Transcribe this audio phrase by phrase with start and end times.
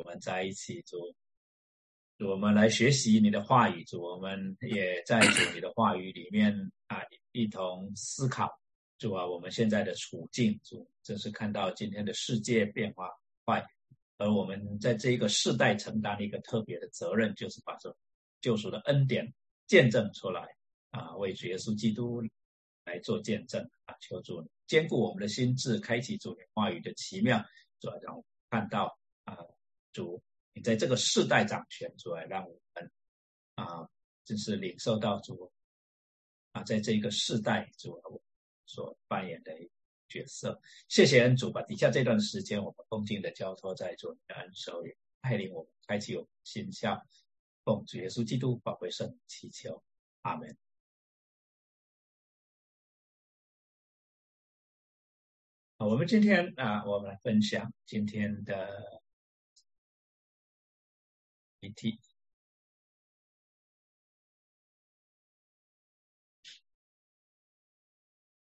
[0.00, 1.14] 我们在一起，主，
[2.26, 6.50] 我们来学习你的话语，主，我们也在主你的话语里面
[6.86, 8.50] 啊，一同思考，
[8.96, 13.10] 主啊，我们现在的处境，主，这是看到今天的世界变化
[13.44, 13.62] 快，
[14.16, 17.94] 而我们在这一个世代承担了一个特别的责任，就是把这
[18.40, 19.30] 救赎的恩典
[19.66, 20.48] 见证出来
[20.92, 22.22] 啊，为主耶稣基督
[22.86, 27.44] 来做见证啊，求主坚固我们的心智，开启主你话语的奇妙，
[27.80, 29.36] 主要让看到啊，
[29.92, 30.22] 主
[30.52, 32.90] 你在这个世代掌权，主要让我们
[33.54, 33.88] 啊，
[34.24, 35.52] 真是领受到主
[36.52, 38.00] 啊，在这个世代主
[38.66, 39.52] 所扮演的
[40.08, 40.60] 角色。
[40.88, 47.00] 谢谢恩主，把底下这段时间我们恭敬的交托在主的恩手里，带领我们开启我们心窍，
[47.64, 49.82] 奉主耶稣基督宝贵圣祈求，
[50.22, 50.56] 阿门。
[55.78, 59.00] 我们今天啊，我们来分享今天的
[61.60, 62.00] 议题。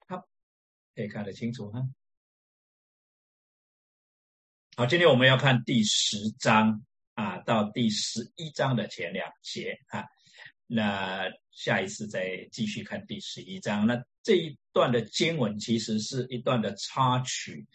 [0.08, 0.28] 好，
[0.95, 1.81] 可以看得清楚哈。
[4.75, 10.03] 好，今天我们要看第十章啊，到第十一章的前两节啊。
[10.67, 13.86] 那下一次再继续看第十一章。
[13.86, 17.67] 那这一段的经文其实是一段的插曲，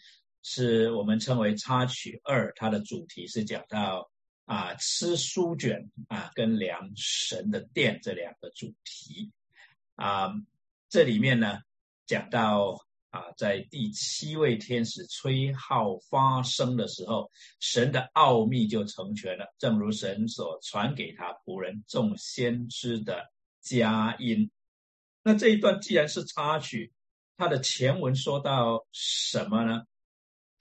[0.43, 2.51] 是我们称为插曲二。
[2.57, 4.10] 它的主题是讲到
[4.45, 9.31] 啊吃书卷啊跟量神的殿这两个主题
[9.95, 10.31] 啊。
[10.89, 11.59] 这里面呢
[12.05, 24.51] 讲到啊在第七位天使吹号发声的时候，神的奥秘就成全了，正如神所传给他仆人众先知的佳音。
[25.23, 26.91] 那这一段既然是插曲，
[27.37, 29.83] 它的前文说到什么呢？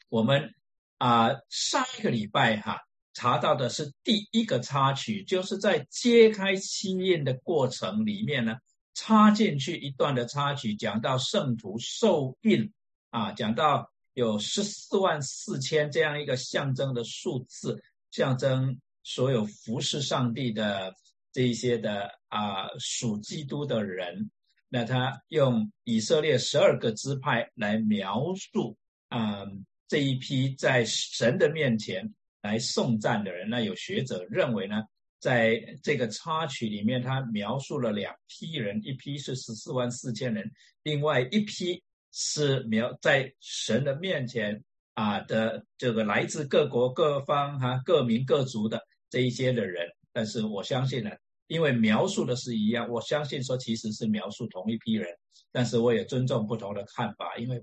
[0.09, 0.55] 我们
[0.99, 8.57] 啊上一个礼拜哈查到的是第一个插曲，就是在揭开七印的过程里面呢，
[8.95, 12.73] 插进去一段的插曲，讲到圣徒受印
[13.11, 20.95] 啊，讲到有十四万四千这样一个象征的数字，象征所有服侍上帝的
[21.33, 24.31] 这一些的啊属基督的人。
[24.69, 28.77] 那他用以色列十二个支派来描述
[29.09, 29.45] 啊
[29.89, 33.49] 这一批在神的面前来送赞的人。
[33.49, 34.83] 那有学者认为呢，
[35.19, 40.51] 在这个插曲里面，他描述了两批人，一批是十四万四千人，
[40.83, 44.63] 另外一批是描在神的面前
[44.95, 49.89] 啊的这个来自各国各方哈各民各族的这一些的人。
[50.13, 51.11] 但是我相信呢。
[51.51, 55.09] 因为描述的是一样，我相信说其实是描述同一批人，
[55.51, 57.61] 但是我也尊重不同的看法，因为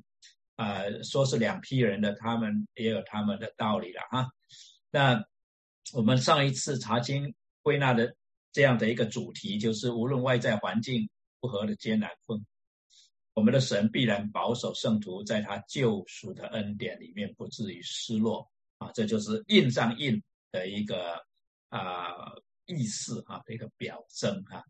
[0.58, 4.28] 啊说是两批人的，他们也有他们的道理了哈。
[4.92, 5.24] 那
[5.94, 8.14] 我们上一次查经归纳的
[8.52, 11.10] 这样的一个主题，就是无论外在环境
[11.40, 12.46] 如何的艰难困，
[13.34, 18.46] 我们的神必然保守圣徒在他救赎的恩典里面不至于失落
[18.80, 21.24] 啊，这就是印上印的一个
[21.70, 22.36] 啊。
[22.70, 24.62] 意思哈的一个表征哈，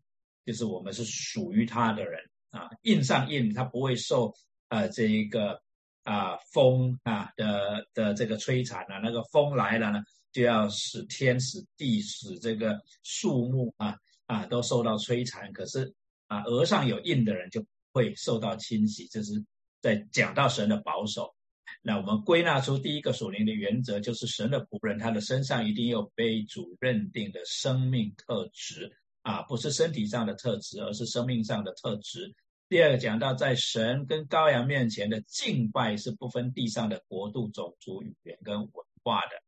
[0.46, 4.32] 就是我们是属于他的人啊，印上印，他不会受
[4.68, 5.60] 呃这一个
[6.08, 10.02] 啊风啊的的这个摧残啊，那个风来了呢，
[10.32, 15.92] 就要使天使地使这个树木啊啊都受到摧残，可是
[16.28, 19.44] 啊额上有印的人就会受到侵袭，这是
[19.82, 21.34] 在讲到神的保守。
[21.82, 32.34] 那我们归纳出第一个属灵的原则，就是神的仆人，他的身上一定有被主认定的生命特质啊，不是身体上的特质，而是生命上的特质。
[32.68, 38.70] 第二个讲到，在神跟羔羊面前的敬拜是不分地上的国度、种族、语言跟文
[39.02, 39.42] 化的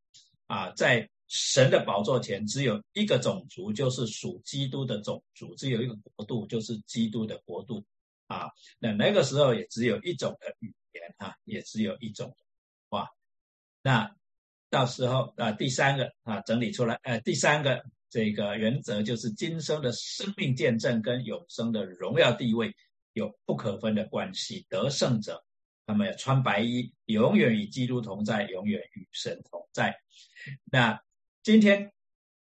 [0.47, 7.85] 啊，在神的宝座前只有一个种族，就是属基督的种族；只有一个国度，就是基督的国度
[8.27, 8.51] 啊。
[8.79, 10.75] 那那个时候也只有一种的语。
[10.93, 12.35] 言啊，也只有一种
[12.89, 13.09] 哇。
[13.81, 14.13] 那
[14.71, 22.75] 到时候啊，第三个啊，整理出来，呃，第三个这个原则就是今生的生命见证跟永生的荣耀地位
[23.21, 24.67] 有不可分的关系。
[24.71, 25.45] 得胜者，
[25.87, 29.95] 他们穿白衣，永远与基督同在，永远与神同在。
[30.65, 30.99] 那
[31.43, 31.93] 今天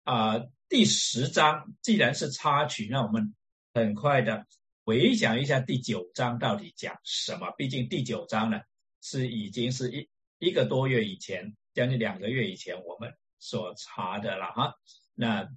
[0.04, 3.34] 啊，第十章既然是插曲，那我们
[3.74, 4.46] 很快的。
[4.84, 7.52] 回想一下第九章到底讲什么？
[7.56, 8.60] 毕竟第九章呢
[9.00, 10.08] 是已经是一
[10.38, 14.74] 一个多月以前，将近两个月以前我们所查的了哈。
[15.14, 15.48] 那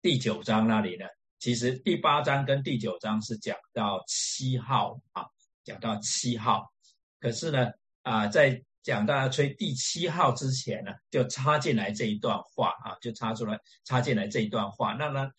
[0.00, 1.06] 第九章那里呢，
[1.46, 5.26] 其实第八章跟第九章是讲到七号啊，
[5.62, 6.72] 讲到七号。
[7.20, 7.70] 可是呢
[8.02, 14.94] 啊，在讲到吹第七号之前呢，就插进来这一段话啊，就插出来插进来这一段话。
[14.94, 15.30] 那么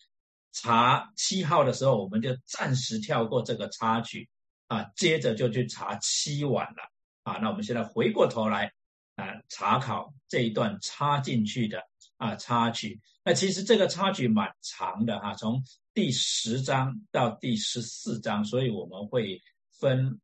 [0.52, 4.30] 查七号的时候，我们就暂时跳过这个插曲
[4.68, 6.90] 啊，接着就去查七晚了
[7.24, 7.36] 啊。
[7.42, 8.72] 那我们现在回过头来
[9.16, 11.86] 啊，查考这一段插进去的
[12.18, 13.00] 啊插曲。
[13.24, 19.40] 那其实这个插曲蛮长的哈，从第十章到第十四章，所以我们会
[19.80, 20.20] 分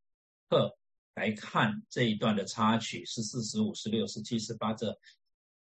[0.49, 0.77] 课
[1.15, 4.95] 来看这一段的插曲，十四、十五、十六、十七、十八这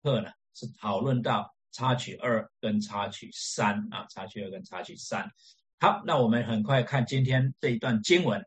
[0.02, 1.54] 课呢，是讨论到。
[1.72, 5.30] 插曲二跟插曲三啊，插曲二跟插曲三。
[5.78, 8.42] 好，那我们很快看今天这一段经文。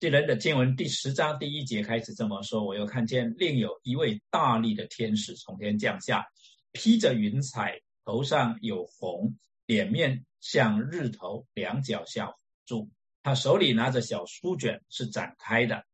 [0.00, 6.24] 这人的经文第十章第一节开始这么说：我又看见另有一位大力的天使从天降下，
[6.72, 9.36] 披着云彩，头上有红，
[9.66, 12.34] 脸面像日头，两脚像
[12.66, 12.90] 柱。
[13.22, 15.84] 他手里拿着小书卷，是展开的。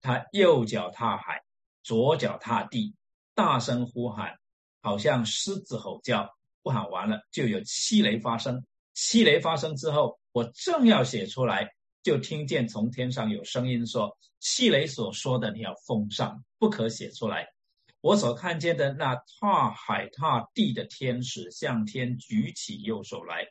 [0.00, 1.42] 他右脚踏海，
[1.82, 2.94] 左脚踏地，
[3.34, 4.38] 大声呼喊。
[4.82, 8.62] 好像狮子吼叫，不喊完了就有七雷发生。
[8.92, 11.70] 七雷发生之后，我正要写出来，
[12.02, 17.48] 就听见从天上有声音说：“七雷所说的你要封上，不可写出来。”
[18.04, 23.46] 我所看见的那踏海踏地的天使向天举起右手来，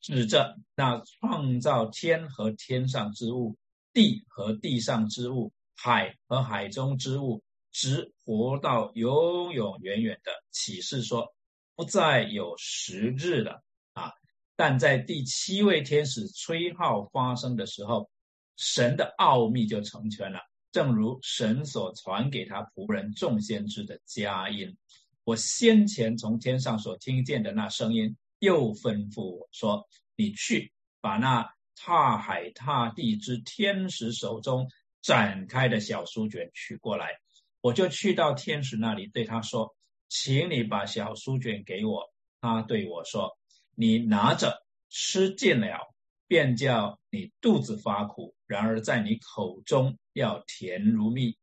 [0.00, 3.58] 指着那创造天和天上之物、
[3.92, 7.44] 地和地上之物、海和海中之物。
[7.72, 11.32] 直活到永永远远的启示说，
[11.76, 13.62] 不再有十日了
[13.92, 14.10] 啊！
[14.56, 18.10] 但在第七位天使吹号发生的时候，
[18.56, 20.40] 神的奥秘就成全了，
[20.72, 24.76] 正如神所传给他仆人众先知的佳音。
[25.24, 34.68] 我先前从天上所听见的那声音，又吩咐我说：“你去把那踏海踏地之天使手中
[35.02, 37.18] 展开的小书卷取过来。”
[37.62, 39.76] 我就去到天使那里，对他说
[40.08, 43.36] ：“请你把小书卷给我。”他对我说
[43.76, 45.94] ：“你拿着吃尽了，
[46.26, 51.36] 便叫你肚子发苦；然而在你口中要甜如蜜。”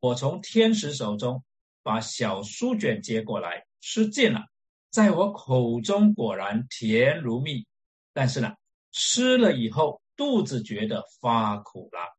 [0.00, 1.44] 我从天使手中
[1.82, 4.46] 把小书卷接过来，吃尽了，
[4.90, 7.66] 在我口中果然甜如蜜。
[8.12, 8.54] 但是呢，
[8.92, 12.16] 吃了以后肚子觉得发苦了。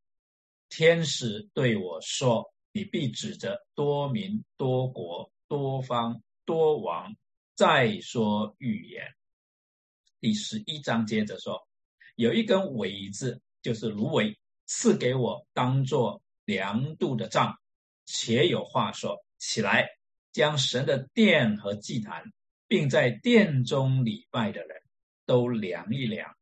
[0.69, 2.51] 天使对我说。
[2.73, 7.13] 你必指着多民、多国、多方、多王，
[7.53, 9.05] 再说预言。
[10.21, 11.67] 第十一章接着说，
[12.15, 14.39] 有一根苇子，就是芦苇，
[14.73, 17.57] 赐给我当做量度的杖，
[18.05, 19.89] 且有话说：起来，
[20.31, 22.31] 将神的殿和祭坛，
[22.69, 24.81] 并在殿中礼拜的人
[25.25, 26.33] 都量一量。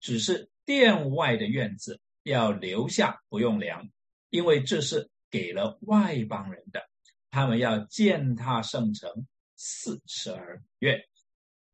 [0.00, 3.88] 只是殿外的院子要留下，不用量，
[4.30, 5.08] 因为这是。
[5.30, 6.88] 给了外邦人的，
[7.28, 9.26] 他们要践踏圣城
[9.56, 11.06] 四十二月。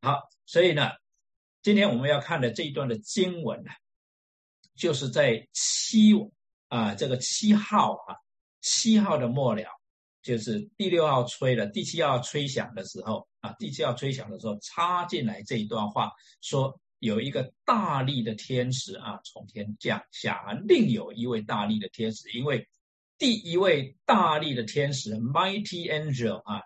[0.03, 0.91] 好，所以呢，
[1.62, 3.71] 今天我们要看的这一段的经文呢，
[4.76, 6.12] 就是在七
[6.69, 8.17] 啊这个七号啊
[8.61, 9.69] 七号的末了，
[10.23, 16.11] 就是第六号吹了，第七号吹响的时候啊，第七号吹响的时候插进来这一段话，
[16.41, 22.69] 说有一个大力的天使啊从天降下啊，另有一位大力的天使，因为。
[23.17, 26.62] 第一位大力的天使，Mighty Angel 啊，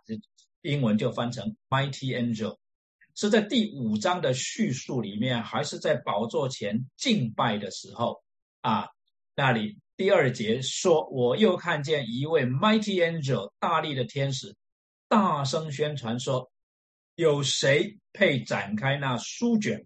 [0.62, 2.56] 英文就翻成 Mighty Angel，
[3.20, 8.22] 是在第五章的叙述里面，还是在宝座前敬拜的时候
[8.60, 8.86] 啊？
[9.34, 14.54] 那里第二节说，我又看见一位 Mighty Angel 大力的天使，
[15.08, 16.48] 大声宣传说，
[17.16, 19.84] 有谁配展开那书卷，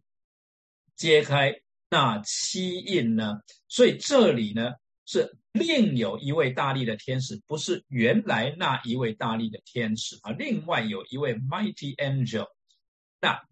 [0.94, 1.54] 揭开
[1.88, 3.40] 那七印呢？
[3.66, 4.72] 所以这里呢
[5.06, 5.38] 是。
[5.52, 10.32] 另有一位大力的天使，不是原来那一位大力的天使啊。
[10.32, 12.46] 另外有一位 mighty angel。
[13.22, 13.42] 那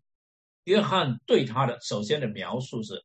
[0.64, 3.02] 约翰对他的首先的描述是，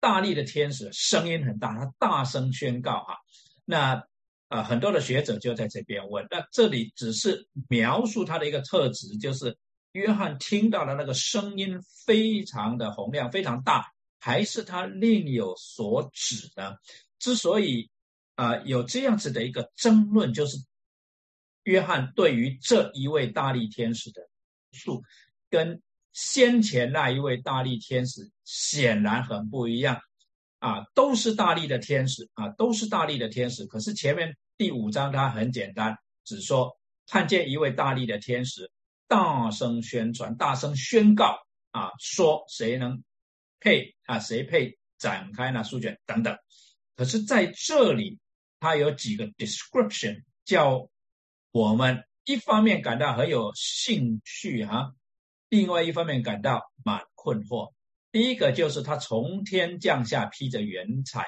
[0.00, 3.16] 大力的天使声音很大，他大声宣告哈。
[3.64, 4.04] 那
[4.48, 9.56] 啊，很多的学者就在这边问，那这里只是描述他的一个特质，就是
[9.92, 13.86] 约翰听到的那个声音非常的洪亮，非常大，
[14.20, 16.76] 还是他另有所指呢？
[17.18, 17.90] 之所以。
[18.38, 20.58] 啊，有这样子的一个争论，就是
[21.64, 24.22] 约翰对于这一位大力天使的
[24.70, 25.02] 述，
[25.50, 30.00] 跟先前那一位大力天使显然很不一样。
[30.58, 33.64] 啊，都是大力的天使啊，都是大力的天使。
[33.66, 38.70] 可是前面第五章它很简单，只说看见一位大力的天使，
[39.06, 41.38] 大声宣传，大声宣告
[41.70, 43.02] 啊，说谁能
[43.60, 46.36] 配啊，谁配展开那书卷等等。
[46.96, 48.18] 可是在这里。
[48.60, 50.90] 它有几个 description，叫
[51.52, 54.96] 我们一方面感到很有兴趣哈，
[55.48, 57.72] 另外一方面感到蛮困惑。
[58.10, 61.24] 第一个就是他从天降下披着云彩，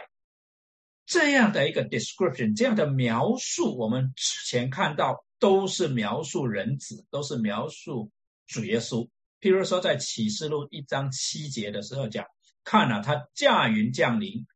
[1.06, 8.10] 这样的一个 description，这样的描述，我们之前看到都是描述人子，都是描述
[8.46, 9.08] 主耶稣。
[9.40, 12.26] 譬如说，在启示录一章七节的时候讲，
[12.62, 14.46] 看了他驾云降临，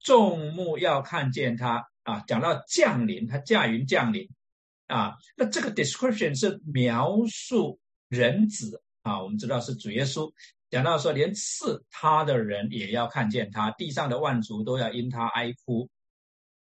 [0.00, 2.20] 众目要看见他啊。
[2.26, 4.28] 讲到降临，他驾云降临
[4.86, 9.22] 啊，那这个 description 是描述人子啊。
[9.22, 10.32] 我们知道是主耶稣，
[10.70, 15.88] 讲到说连刺他的人也要看见他，地上的万族都要因他哀哭。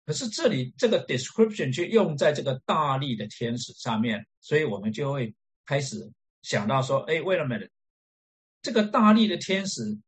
[0.07, 6.11] 可是这里这个 description 却用在这个大力的天使上面，所以我们就会开始。
[6.41, 7.69] 想到说，哎，wait a minute，
[8.63, 9.99] 这个大力的天使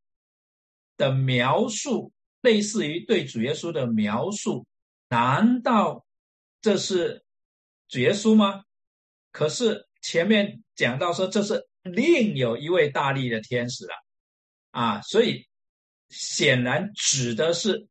[0.96, 4.64] 的描述，类似于对主耶稣的描述，
[5.08, 6.06] 难道
[6.62, 7.25] 这是
[7.88, 8.64] 主耶稣吗？
[9.32, 13.94] 可是前面讲到说，这是另有一位大力的天使了，
[14.70, 15.46] 啊，所以
[16.08, 17.88] 显然指的是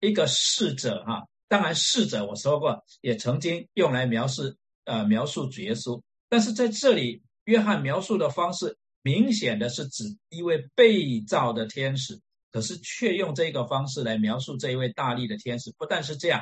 [0.00, 1.26] 一个侍者哈。
[1.48, 4.42] 当然，侍者我说过，也曾经用来描述
[4.84, 7.22] 呃描述主耶稣，但是在这里。
[7.46, 12.20] 约翰描述的方式明显的是指一位被造的天使，
[12.52, 15.74] 可是却用这个方式来描述这一位大力的天使。
[15.76, 16.40] 不但是这样，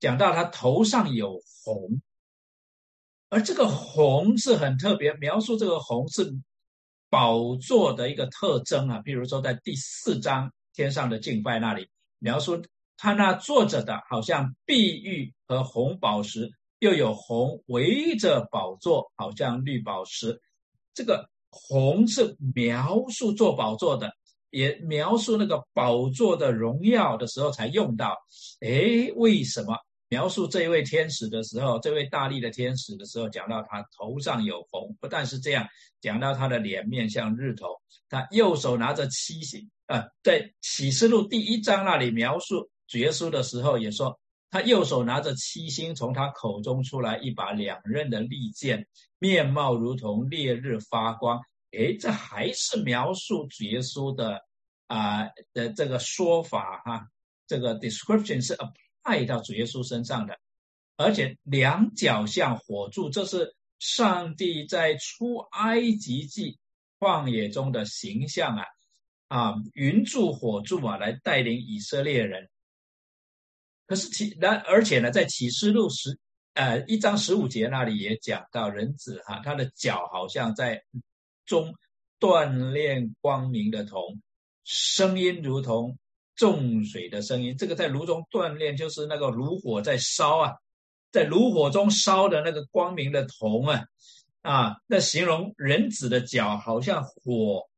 [0.00, 2.02] 讲到他头上有红，
[3.34, 6.32] 而这个红是很特别，描述这个红是
[7.10, 9.00] 宝座的一个特征啊。
[9.00, 11.88] 比如说在第四章天上的敬拜那里，
[12.20, 12.62] 描述
[12.96, 16.48] 他那坐着的好像碧玉和红宝石。
[16.78, 20.40] 又有红围着宝座，好像绿宝石。
[20.94, 24.12] 这个红是描述做宝座的，
[24.50, 28.16] 也描述那个宝座的荣耀的时候才用到。
[28.60, 29.76] 哎，为什么
[30.08, 34.96] 描述这一位天使的时候，这位大力的天使的时候，讲到他头上有红？
[35.00, 35.66] 不但是这样，
[36.00, 37.68] 讲到他的脸面像日头，
[38.08, 39.70] 他右手拿着七星。
[39.86, 44.18] 啊，在启示录第一章那里描述主耶稣的时候，也说。
[44.50, 48.86] 他右手拿着七星，从他口中出来一把两刃的利剑，
[49.18, 51.40] 面貌如同烈日发光。
[51.72, 54.40] 诶，这还是描述主耶稣的
[54.86, 57.08] 啊的这个说法哈，
[57.48, 58.54] 这个 description 是
[59.04, 60.38] 爱到主耶稣身上的，
[60.96, 66.58] 而且两脚像火柱，这是上帝在出埃及记
[66.98, 68.64] 旷野中的形象啊
[69.28, 72.48] 啊，云柱火柱啊，来带领以色列人。
[73.86, 76.18] 可是启然而且呢，在启示录十
[76.54, 80.82] 呃一章十五节那里也讲到人子哈，他的脚好像在
[81.44, 81.74] 中
[82.18, 84.22] 锻炼光明的铜，
[84.64, 85.98] 声音如同
[86.36, 87.56] 重水的声音。
[87.56, 90.52] 这个在炉中锻炼，就是那个炉火在烧啊，
[91.12, 93.84] 在炉火中烧的那个光明的铜啊
[94.42, 97.68] 啊，那形容人子的脚好像火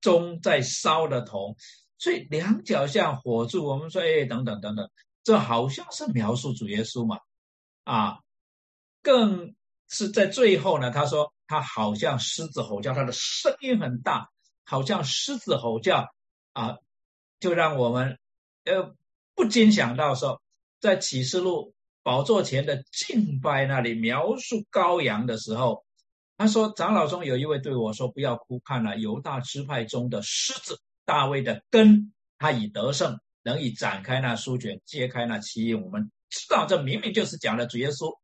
[0.00, 1.56] 中在烧的铜，
[1.98, 3.66] 所以两脚像火柱。
[3.66, 4.90] 我们说哎，等等等等。
[5.22, 7.18] 这好像是描述主耶稣嘛，
[7.84, 8.20] 啊，
[9.02, 9.54] 更
[9.88, 10.90] 是在最后呢。
[10.90, 14.30] 他说他好像狮子吼叫，他的声音很大，
[14.64, 16.08] 好像狮子吼叫
[16.54, 16.78] 啊，
[17.40, 18.18] 就让我们
[18.64, 18.94] 呃
[19.34, 20.40] 不禁想到说，
[20.78, 25.84] 在启示录宝座前的敬拜那里描述羔羊的时候，
[26.36, 38.18] 他说长老中有一位对我说：“不要哭，看了犹大支派中的狮子大卫的根，他已得胜。”能以展开那书卷，揭开那奇异，我们知道这明明就是讲了主耶稣。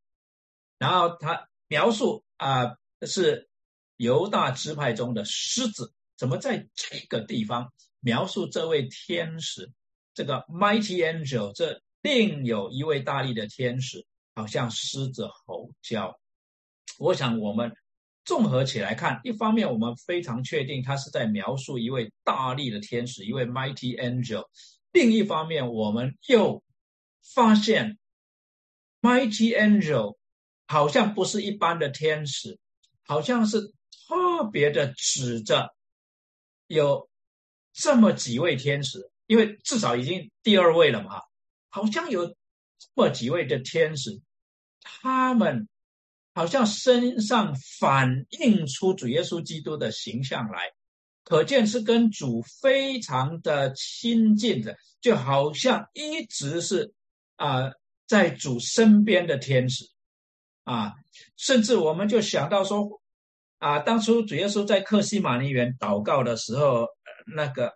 [0.77, 3.49] 然后他描述啊，是
[3.97, 7.73] 犹大支派中的狮子，怎么在这个地方
[8.07, 9.73] 描述这位天使？
[10.15, 16.17] 这个 mighty angel，这另有一位大力的天使，好像狮子吼叫。
[17.01, 17.77] 我想我们
[18.25, 24.45] 综合起来看，一方面我们非常确定他是在描述一位大力的天使，一位 mighty angel。
[24.93, 26.63] 另一方面，我们又
[27.35, 27.99] 发现
[29.03, 30.17] ，Mighty Angel
[30.69, 32.57] 好像不是一般的天使，
[33.05, 33.61] 好像是
[34.07, 35.75] 特别的指着
[36.69, 37.09] 有
[37.79, 41.21] 这么几位天使，因为至少已经第二位了嘛，
[41.69, 42.35] 好像有这
[42.95, 44.19] 么几位的天使，
[44.81, 45.69] 他们
[46.35, 50.73] 好像身上反映出主耶稣基督的形象来。
[51.23, 56.95] 可见是跟主非常的亲近的，就好像一直是
[57.35, 57.73] 啊
[58.07, 59.85] 在主身边的天使
[60.65, 60.95] 啊，
[61.37, 62.89] 甚至我们就想到说
[63.59, 66.87] 啊，当初主耶稣在克西马尼园祷告的时候，
[67.27, 67.75] 那个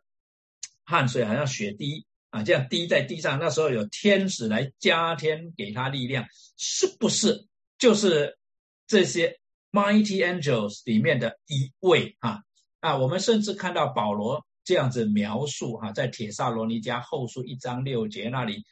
[0.85, 6.27] 汗水好像血滴啊，这样滴在地上，那时候有天使来加添给他力量，
[6.57, 7.47] 是不是？
[7.79, 8.39] 就是
[8.87, 9.41] 这些
[9.73, 12.43] mighty angels 里面的一位啊
[12.81, 18.65] 啊，我们甚至看到保罗这样子描述哈，在铁萨罗尼迦后书一章六节那里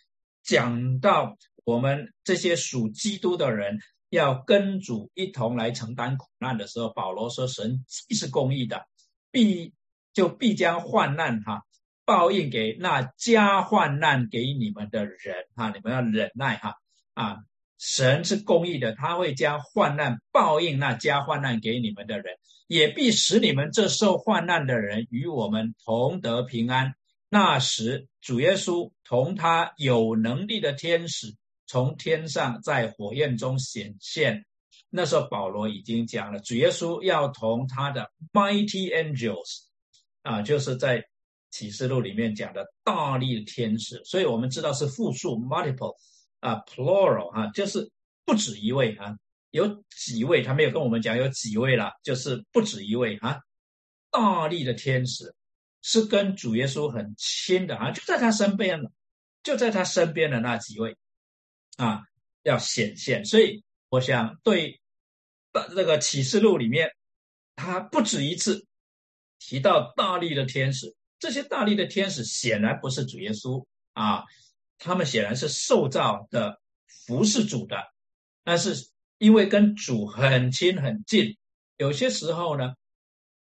[0.45, 3.79] 讲到，我们这些属基督的人
[4.11, 8.87] 要跟主一同来承担苦难的时候，保罗说：“神既是公义的，
[9.31, 9.75] 必
[10.19, 11.63] 就必将患难哈。”
[12.09, 16.75] 报应给那加患难给你们的人哈，你们要忍耐哈
[17.13, 17.37] 啊！
[17.77, 26.95] 神是公义的，他会将患难报应那加患难给你们的人，也必使你们这受患难的人与我们同得平安。
[27.29, 34.47] 那时，主耶稣同他有能力的天使从天上在火焰中显现。
[34.89, 39.68] 那时候，保罗已经讲了，主耶稣要同他的 mighty angels
[40.29, 41.03] 啊，就是在。
[41.51, 45.95] 启示录里面讲的大力的天使，所以我们知道是复数 （multiple）
[46.41, 47.91] 啊，plural 啊，就是
[48.27, 49.17] 不止一位啊，
[49.51, 53.39] 有几位，他没有跟我们讲有几位了，就是不止一位啊。
[54.11, 55.35] 大力的天使
[55.81, 58.93] 是跟主耶稣很亲的啊，就在他身边了，
[59.43, 60.99] 就在他身边的那几位
[61.79, 62.03] 啊，
[62.43, 63.25] 要显现。
[63.25, 64.83] 所以我想对
[65.75, 66.91] 这个启示录里面，
[67.57, 68.67] 他不止一次
[69.39, 70.95] 提到大力的天使。
[71.21, 74.23] 这些大力的天使显然不是主耶稣啊，
[74.79, 77.77] 他们显然是受造的服侍主的，
[78.45, 81.37] 但是因为跟主很亲很近，
[81.77, 82.73] 有些时候呢，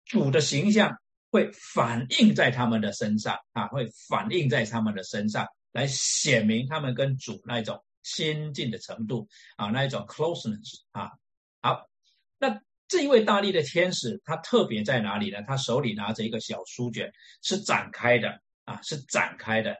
[0.03, 0.97] 主的形象
[1.29, 9.27] 会反映在他们的身上啊，会反映在他们的身上，来显明他们跟主那一种亲近的程度
[9.57, 11.11] 啊，那一种 closeness 啊，
[11.61, 11.87] 好，
[12.39, 12.59] 那。
[12.89, 15.43] 这一位大力的天使，他特别在哪里呢？
[15.43, 19.77] 他手里拿着一个小书卷，是展开的啊，是展开的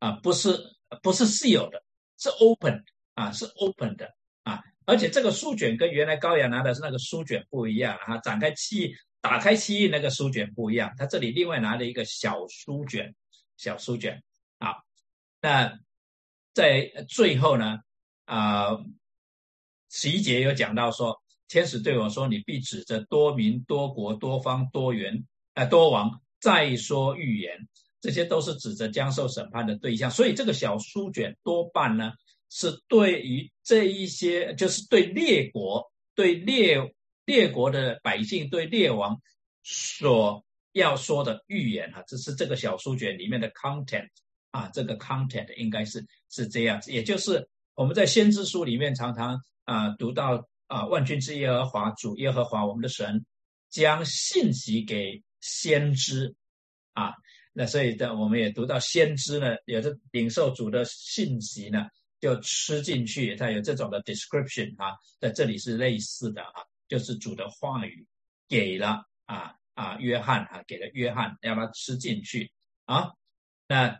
[0.00, 0.54] 啊，不是
[1.02, 1.82] 不是 seal 的，
[2.18, 2.84] 是 open
[3.14, 4.62] 啊，是 open 的啊。
[4.84, 13.14] 而且这个书卷跟原来高阳拿的是那个书卷不一样啊，展开七打开七印那个书卷不一样，他这里另外拿了一个小书卷，
[13.56, 14.22] 小书卷
[14.58, 14.76] 啊。
[15.40, 15.78] 那
[16.52, 17.78] 在最后呢
[18.26, 18.76] 啊，
[19.90, 21.23] 十一节有讲到说。
[21.46, 27.68] 天使对我说：“你必指着多民、多国、多方、多元、呃多王再说预言，
[28.00, 30.10] 这些都是指着将受审判的对象。
[30.10, 32.12] 所以这个小书卷多半呢，
[32.50, 36.94] 是对于这一些，就是对列国、对列
[37.26, 39.20] 列国的百姓、对列王
[39.62, 42.02] 所要说的预言啊。
[42.08, 44.08] 这是这个小书卷里面的 content
[44.50, 50.42] 啊，这个 content 应该是是这样子，也就是我们在先知书里面常常啊读到。”
[50.74, 53.24] 啊，万军之耶和华主耶和华我们的神
[53.70, 56.34] 将信息给先知
[56.94, 57.14] 啊，
[57.52, 61.86] 那所以的我们也读到先知呢，有着领受主的信息呢，
[62.18, 68.04] 就吃进去，它有这种的 description 啊，在这里是类似的啊，就是主的话语
[68.48, 72.50] 给了啊啊约翰啊，给了约翰让他吃进去
[72.86, 73.12] 啊，
[73.68, 73.96] 那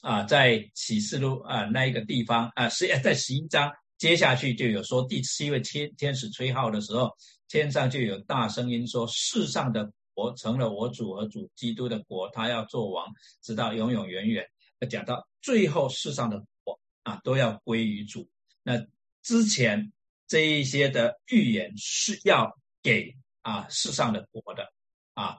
[0.00, 3.70] 啊在启示录啊那一个地方啊，是在十一章。
[3.96, 7.10] 接下去就有说第七位天天使吹号的时候，
[7.48, 13.06] 天上就有大声音说：世上的国成了我主和主基督的国，他要做王，
[13.40, 14.44] 直到永永远远。
[14.90, 18.28] 讲到最后，世上的国啊都要归于主。
[18.62, 18.84] 那
[19.22, 19.92] 之前
[20.26, 22.52] 这一些的预言是要
[22.82, 24.72] 给啊世上的国的
[25.14, 25.38] 啊。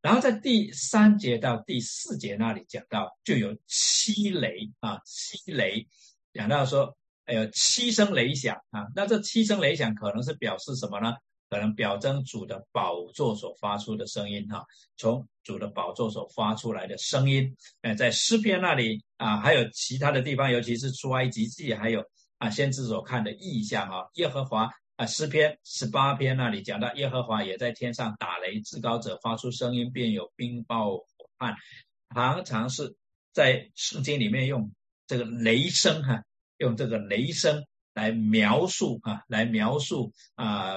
[0.00, 5.86] 然后在第三节到第四节那里讲到，就有七雷啊，七雷
[6.32, 6.96] 讲到说。
[7.24, 11.14] 还有七声雷响啊，那这七声雷响可能是表示什么呢？
[11.48, 14.64] 可能表征主的宝座所发出的声音哈，
[14.96, 17.54] 从主的宝座所发出来的声音。
[17.82, 22.02] 哎，在诗篇那里啊，还有其他的地方，尤其是出埃及记，还有
[22.38, 31.06] 啊先知所看的意象啊，耶和华啊诗篇十八篇那里讲到耶和华也在天上打雷，至高者发出声音，便有冰雹火
[31.36, 31.54] 旱，
[32.14, 32.96] 常常是
[33.34, 34.72] 在圣经里面用
[35.06, 36.24] 这个雷声哈。
[36.62, 40.76] 用这个雷声来描述啊，来描述啊，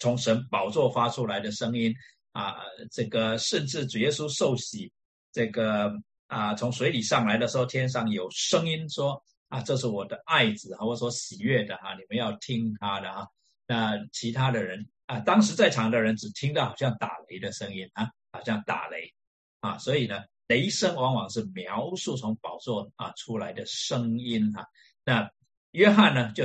[0.00, 1.94] 从神宝座发出来的声音
[2.32, 2.56] 啊，
[2.90, 4.90] 这个甚至主耶稣受洗，
[5.30, 5.92] 这个
[6.26, 13.26] 啊，从水里上来的时候，天上有声音说啊，这是我的爱子，或者说喜悦的哈，你们要听他的啊。
[13.66, 19.12] 那其他的人啊，当时在场的人只听到好像打雷的声音啊，好像打雷
[19.60, 24.66] 啊，所以呢，雷声往往是描述从宝座啊出来的声音哈。
[25.10, 25.28] 那
[25.72, 26.44] 约翰呢，就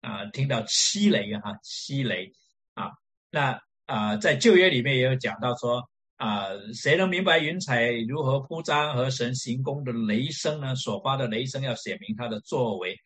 [0.00, 2.32] 啊听到七雷啊，七雷
[2.72, 2.92] 啊，
[3.30, 5.86] 那啊在旧约里面也有讲到说
[6.16, 10.74] 啊，谁能明白云彩如何铺张和神行宫的雷声呢？
[10.76, 12.96] 所发的雷声要显明他的作为，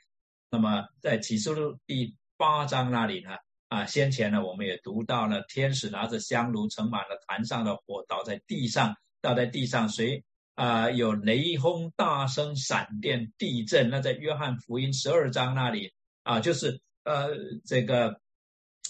[0.48, 3.30] 那么在启示录第八章那里呢，
[3.66, 10.22] 啊，先前呢我们也读到了天使拿着香炉盛满了坛上的火倒在地上，倒在地上，谁
[10.54, 13.90] 啊有雷轰、大声、闪电、地震？
[13.90, 17.28] 那在约翰福音十二章那里啊，就是呃
[17.66, 18.20] 这个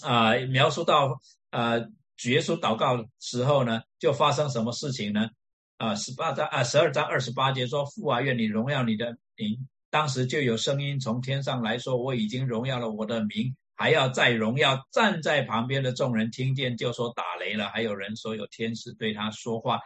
[0.01, 1.19] 啊描述到
[1.51, 1.81] 呃
[2.17, 5.29] 主耶稣祷告时候呢，就发生什么事情呢？
[5.77, 19.79] 啊，十八章啊十二章二十八节说：“父啊，愿你荣耀你的名。”当时就有声音从天上来说：“我已经荣耀了我的名，还要再荣耀。”站在旁边的众人听见，就说：“打雷了。”还有人说有天使对他说话，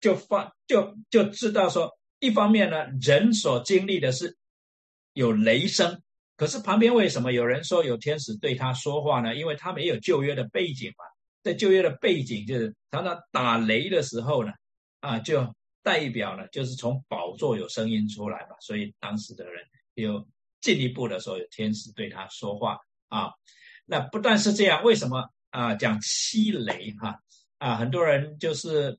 [0.00, 4.36] 就发就就知道说，一方面呢，人所经历的是
[5.12, 6.02] 有雷声，
[6.36, 9.34] 可是旁边为什么有人说有天使对他说话呢？
[9.34, 11.04] 因为他没有旧约的背景嘛，
[11.42, 14.52] 在旧约的背景就是常常打雷的时候呢，
[15.00, 15.54] 啊就。
[15.80, 20.26] 代表呢，就是从宝座有声音出来嘛，所以当时的人有
[20.60, 23.30] 进一步的说有天使对他说话啊。
[23.86, 27.18] 那不但是这样，为什么啊讲七雷哈
[27.56, 27.76] 啊？
[27.76, 28.98] 很多人就是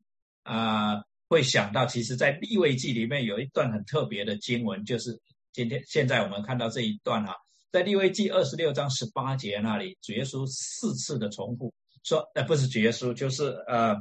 [0.54, 5.20] 啊会想到，其实在立位记里面有一段很特别的经文，就是
[5.54, 7.36] 今天现在我们看到这一段哈，
[7.72, 13.96] 在立位记二十六章十八节那里，主耶稣四次的重复说，呃不是主耶稣，就是呃。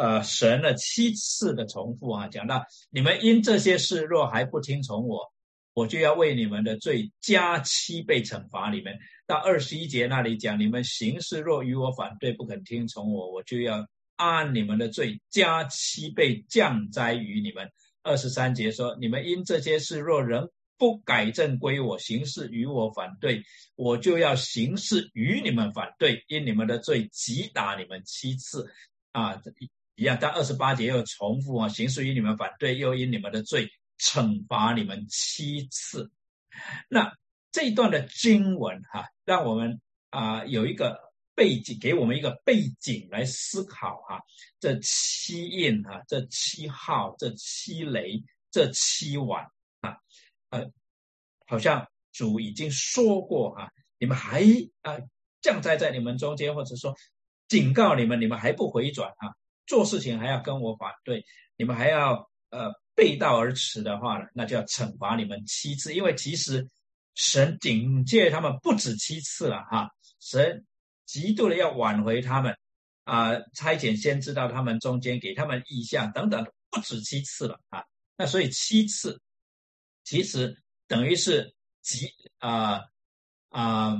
[0.00, 5.32] 呃，神的七次的重复啊，讲到你们因这些事若还不听从我，
[5.74, 8.96] 我就要为你们的罪加七倍惩罚你们。
[9.26, 13.84] 到二十一节那里讲，你们行事若与我反对，不肯听从我，我就要
[14.18, 17.72] 按你们的罪加七倍降灾于你们。
[18.02, 23.42] 二十三节说，你们因这些事若仍不改正归我，行事与我反对，
[23.74, 28.70] 我就要行事与你们反对，因你们的罪击打你们七次
[29.12, 29.42] 啊。
[29.96, 36.10] 一样，但二十八节又重复啊，行事于你们反对，又因你们的罪惩罚你们七次。
[36.88, 37.12] 那
[37.50, 41.00] 这一段的经文哈，让我们啊有一个
[41.38, 44.20] 背景，给我们一个背景来思考哈。
[44.58, 48.20] 这七印啊，这七号，这七雷，
[48.50, 49.44] 这七碗
[49.80, 49.96] 啊，
[50.50, 50.68] 呃，
[51.46, 53.70] 好像主已经说过啊，
[54.00, 54.42] 你们还
[54.82, 54.98] 啊
[55.40, 56.92] 降灾在你们中间，或者说
[57.46, 59.30] 警告你们，你们还不回转啊。
[59.64, 61.24] 做事情还要跟我反对，
[61.56, 65.94] 你们还要呃背道而驰的话呢，那就要惩罚你们七次。
[65.94, 66.68] 因为其实
[67.14, 69.88] 神警戒他们不止七次了哈，
[70.20, 70.66] 神
[71.08, 72.54] 极度的要挽回他们
[73.04, 77.82] 啊，差遣先知到他们中间给他们意象等等，不止七次了啊。
[78.18, 79.20] 那所以七次
[80.04, 82.82] 其实等于是极啊
[83.48, 83.96] 啊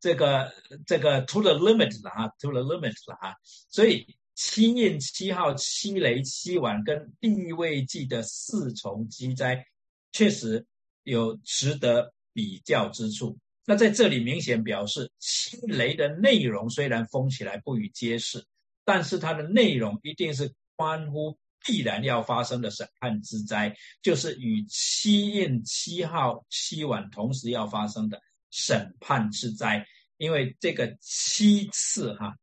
[0.00, 0.52] 这个
[0.86, 3.36] 这个 to the limit 了哈，to the limit 了哈，
[3.70, 4.16] 所以。
[4.38, 9.66] 七印、七号、七雷、七碗，跟地位记的四重积灾，
[10.12, 10.66] 确实
[11.04, 13.38] 有值得比较之处。
[13.66, 18.46] 那在这里明显表示，七雷的内容虽然封起来不予揭示，
[18.84, 29.84] 但是它的内容一定是关乎必然要发生的审判之灾，就是与七印、七号、七晚同时要发生的审判之灾。
[30.16, 32.34] 因为这个七次哈。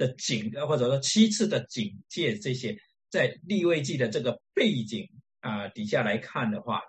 [0.00, 2.74] 的警，或者说七次的警戒，这些
[3.10, 5.06] 在立位记的这个背景
[5.40, 6.80] 啊底下来看的话，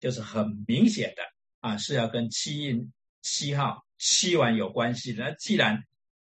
[0.00, 1.22] 就是很明显的
[1.60, 2.92] 啊是要跟七印、
[3.30, 5.14] 七号、七晚有关系。
[5.16, 5.84] 那既然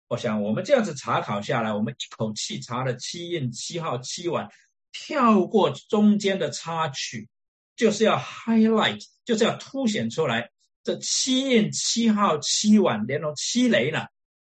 [0.09, 4.49] 我想我们这样子查考下来，我们一口气查了七印、七号、七晚，
[4.93, 7.29] 跳过中间的插曲，
[7.75, 10.51] 就是要 highlight，就是要凸显出来
[10.85, 14.07] 这七印、七号、七晚连同七雷呢。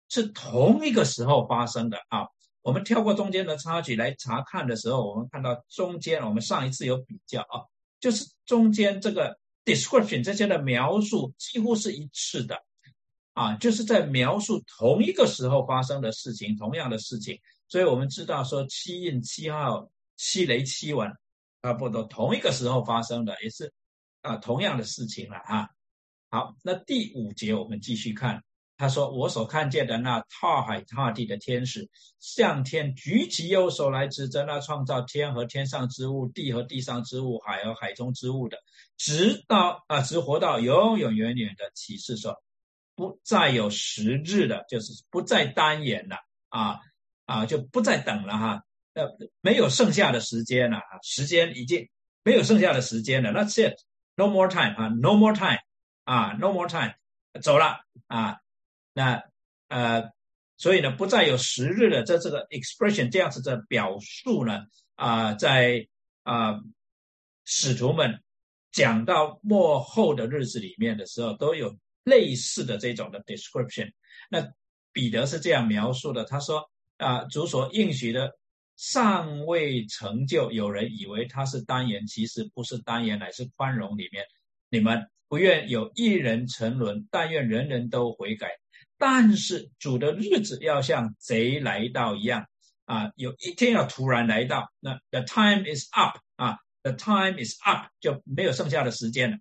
[0.08, 2.28] 是同一个时候发生的啊！
[2.62, 7.66] 我们跳过中间的插曲来查看的时候，我们看到中间，我们上一次有比较啊，
[8.00, 12.64] 就是中间这个 description 这些的描述几乎是一致的
[13.34, 17.38] 啊，就是在描述同一个时候发生的事情，同样的事情。
[17.68, 21.12] 所以我们知道说七印七号七雷七纹
[21.64, 23.74] 差不多同一个时候发生的，也是
[24.22, 25.68] 啊同样的事情了啊。
[26.30, 28.44] 好，那第五节我们继续看。
[28.78, 38.58] 他说：“我所看见的那踏海踏地的天使，向天举起右手来指着那创造天和天上之物、地和地上之物、海和海中之物的，
[38.98, 42.42] 直到啊，直活到永永远远的启示说，
[42.96, 46.18] 不再有时日的，就是不再单眼了
[46.50, 46.80] 啊
[47.26, 49.08] 啊，就不再等了哈，呃，
[49.42, 51.90] 没有剩下的时间了啊，时间已经
[52.24, 55.60] 没有剩下的时间了，That's it，no more time 啊，no more time
[56.06, 56.94] 啊，no more time，
[57.42, 58.38] 走了啊。”
[58.94, 59.22] 那
[59.68, 60.10] 呃，
[60.58, 65.86] 所以呢，不再有时日的这这个 expression 这样子的表述呢，啊，在
[66.24, 66.62] 啊
[67.44, 68.24] 使徒们
[68.76, 73.90] 讲到末后的日子里面的时候，都有类似的这种的 description。
[74.30, 74.46] 那
[74.92, 78.38] 彼得是这样描述的，他说：“啊，主所应许的
[78.76, 84.26] 尚未成就，有人以为他是单言，其实不是单言，乃是宽容里面。
[84.70, 88.50] 你们不愿有一人沉沦，但愿人人都悔改。
[88.98, 92.46] 但是主的日子要像贼来到一样
[92.84, 94.70] 啊，有一天要突然来到。
[94.82, 99.38] 那 the time is up 啊。” The time is up，就没有剩下的时间了。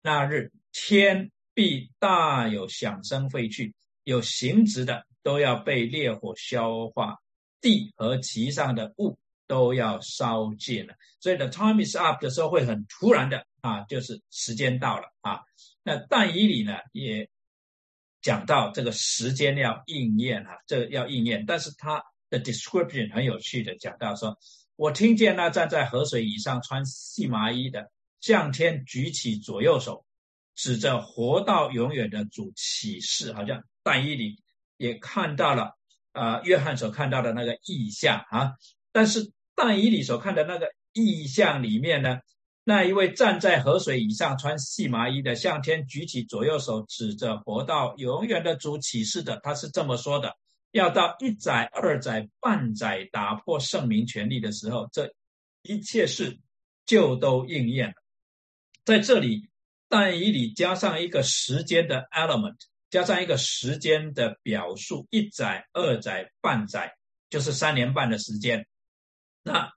[0.00, 3.74] 那日天必大有响声废去，
[4.04, 7.18] 有形质的都要被烈火消化，
[7.60, 10.94] 地和其上的物都要烧尽了。
[11.20, 15.42] 所以 the time is up 的时候会很突然的啊，就是时间到了啊。
[15.82, 17.28] 那但以理呢也
[18.22, 24.38] 讲到这个时间要应验啊，这要应验，但是他的 description 很有趣的讲到说。
[24.78, 30.06] 我听见那站在河水以上穿细麻衣的，向天举起左右手，
[30.54, 34.38] 指着活到永远的主启示，好像但以理
[34.76, 35.72] 也看到了，
[36.12, 38.52] 啊，约翰所看到的那个意象啊。
[38.92, 42.20] 但是但以理所看的那个意象里面呢，
[42.62, 50.36] 那一位站在河水以上穿细麻衣的，向天举起左右手，指着活到永远的主启示的，他是这么说的。
[50.72, 55.14] 要到一载、二载、半载打破圣明权力的时候，这
[55.62, 56.38] 一切事
[56.84, 57.94] 就都应验了。
[58.84, 59.48] 在这里，
[59.88, 62.56] 但以里加上一个时间的 element，
[62.90, 66.94] 加上一个时间的表述，一载、二载、半载，
[67.30, 68.66] 就是三年半的时间。
[69.42, 69.72] 那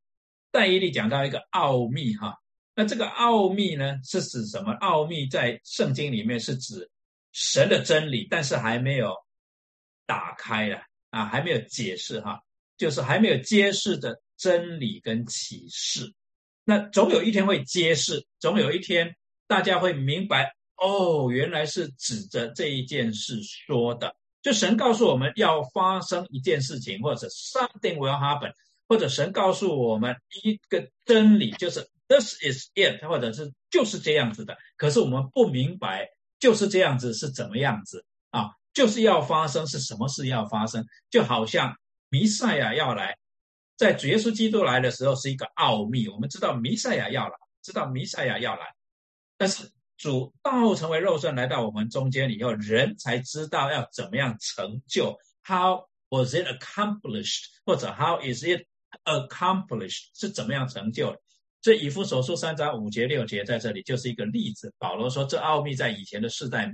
[0.51, 2.36] 但以里讲到一个奥秘哈，
[2.75, 4.73] 那这个奥秘呢是指什么？
[4.73, 6.89] 奥秘在圣经里面是指
[7.32, 9.15] 神的真理，但是还没有。
[10.12, 12.41] 打开了啊，还没有解释哈，
[12.76, 16.13] 就是还没有揭示的真理跟启示。
[16.65, 19.15] 那总有一天会揭示，总有一天
[19.47, 24.13] 大家会明白哦，原来是指着这一件事说的。
[24.41, 28.52] 就神告诉我们要发生一件事情，或者 something will happen，
[28.89, 34.58] 或者神告诉我们一个真理，就是 this is it，或者是就是这样子的。
[34.76, 38.50] 可是我们不明白就是这样子是怎么样子啊？
[38.73, 40.86] 就是要发生，是什么事要发生？
[41.10, 41.75] 就好像
[42.10, 43.17] 弥赛亚要来，
[43.75, 46.07] 在主耶稣基督来的时候是一个奥秘。
[46.07, 48.62] 我们知道弥赛亚要来，知道弥赛亚要来，
[49.38, 55.17] 但是主道成为肉身来到我们中间以后，人才知道要怎么样成就。
[55.43, 57.47] How was it accomplished？
[57.65, 58.65] 或者 How is it
[59.03, 60.07] accomplished？
[60.13, 61.15] 是怎么样成就？
[61.62, 64.73] 这以弗所书三章五节六节在这里就是一个例子。
[64.79, 66.71] 保罗说，这奥秘在以前的世代。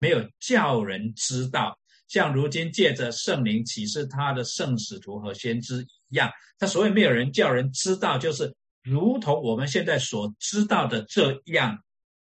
[0.00, 6.28] 没有叫人知道，像如今借着圣灵启示他的圣使徒和先知一样。
[6.58, 11.78] 他所谓没有人叫人知道，就是如同我们现在所知道的这样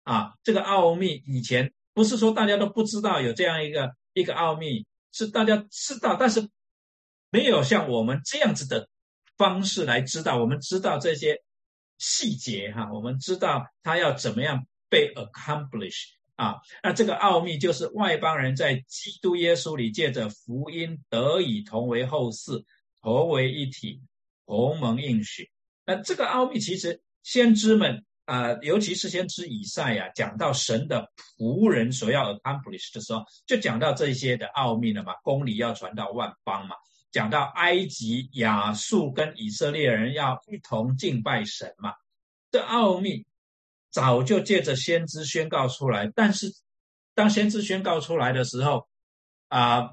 [0.04, 0.34] 啊。
[0.44, 6.48] 这个奥秘以前不是说大家都不知道有这样一个一个奥秘，是大家知道，但是
[7.30, 8.88] 没有像我们这样子的
[9.38, 10.38] 方式来知道。
[10.38, 11.42] 我们知道这些
[11.98, 16.21] 细节哈，我们知道他要怎么样被 accomplish。
[16.42, 22.64] 啊，那这个奥秘就是外邦人在基督耶稣里借着福音得以同为后嗣，
[23.00, 24.02] 同为一体，
[24.48, 25.52] 同盟应许。
[25.86, 35.14] 那这个奥秘其实先知们啊，尤其是先知以赛亚讲到神的仆人所要 accomplish 的时候，就讲到这些的奥秘了嘛。
[35.22, 36.76] 公理要传到万邦嘛，
[37.12, 41.94] 讲到埃及亚述跟以色列人要一同敬拜神嘛，
[42.50, 43.28] 这奥秘。
[43.92, 46.48] 早就借着先知宣告出来，但是
[47.14, 48.88] 当先知宣告出来的时候，
[49.50, 49.92] 啊，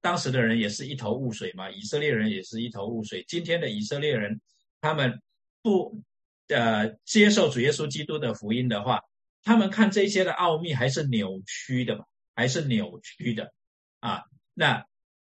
[0.00, 3.24] 当时的人也是一头雾水嘛，以色列人也是一头雾水。
[3.26, 4.40] 今天的以色列人，
[4.80, 5.20] 他们
[5.62, 6.00] 不
[6.46, 9.02] 呃接受主耶稣基督的福音的话，
[9.42, 12.04] 他们看这些的奥秘还是扭曲的嘛，
[12.36, 13.52] 还是扭曲的
[13.98, 14.22] 啊。
[14.54, 14.86] 那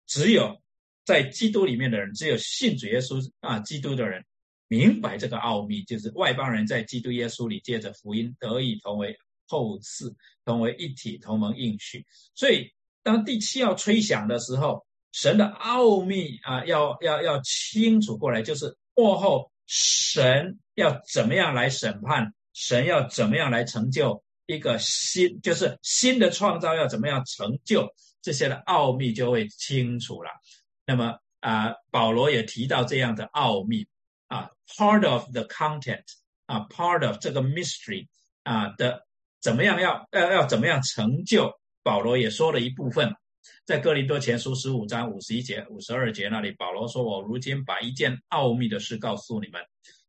[0.06, 0.60] 只有
[1.04, 4.24] 在基督里面的人，只有信主耶稣啊基督的人。
[4.70, 12.06] 明白这个奥秘，就是外邦人在基督耶稣里借着福音得以同为后嗣，同为一体，同盟应许。
[12.36, 12.70] 所以，
[13.02, 30.30] 当第七要吹响的时候，神的奥秘啊，要要要清楚过来，就是过后神要怎么样来审判，神要怎么样来成就一个新，就是新的创造要怎么样成就这些的奥秘就会清楚了。
[30.86, 33.88] 那么啊，保罗也提到这样的奥秘。
[34.30, 36.04] 啊，part of the content
[36.46, 38.06] 啊，part of 这个 mystery
[38.44, 39.04] 啊的
[39.40, 41.52] 怎么样要要要怎么样成就？
[41.82, 43.10] 保罗也说了一部分，
[43.64, 49.60] 在哥林多前书十五章五十一节、五十二节那里，保罗说：“我如今把一件奥秘的事告诉你们，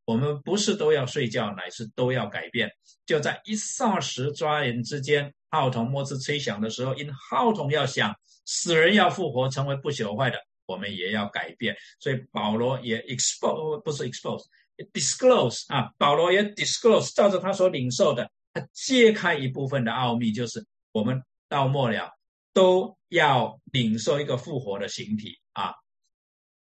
[0.05, 2.69] 我们不是都要睡觉，乃是都要改变。
[3.05, 8.13] 就在一霎时抓眼之间，号筒末次吹响的时候，因号筒要响，
[8.45, 10.37] 死人要复活，成为不朽坏的，
[10.71, 11.75] 我们也要改变。
[11.99, 22.11] 所以保罗也 expose 不是 expose，disclose 啊，保罗也 disclose，照着他所领受的，他揭开一部分的奥秘，就是我们到末了
[22.53, 25.73] 都要领受一个复活的形体啊。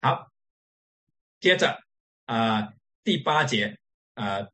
[0.02, 0.32] 好，
[1.40, 1.78] 接着
[2.26, 2.74] 啊。
[3.04, 3.80] 第八节，
[4.16, 4.50] 啊，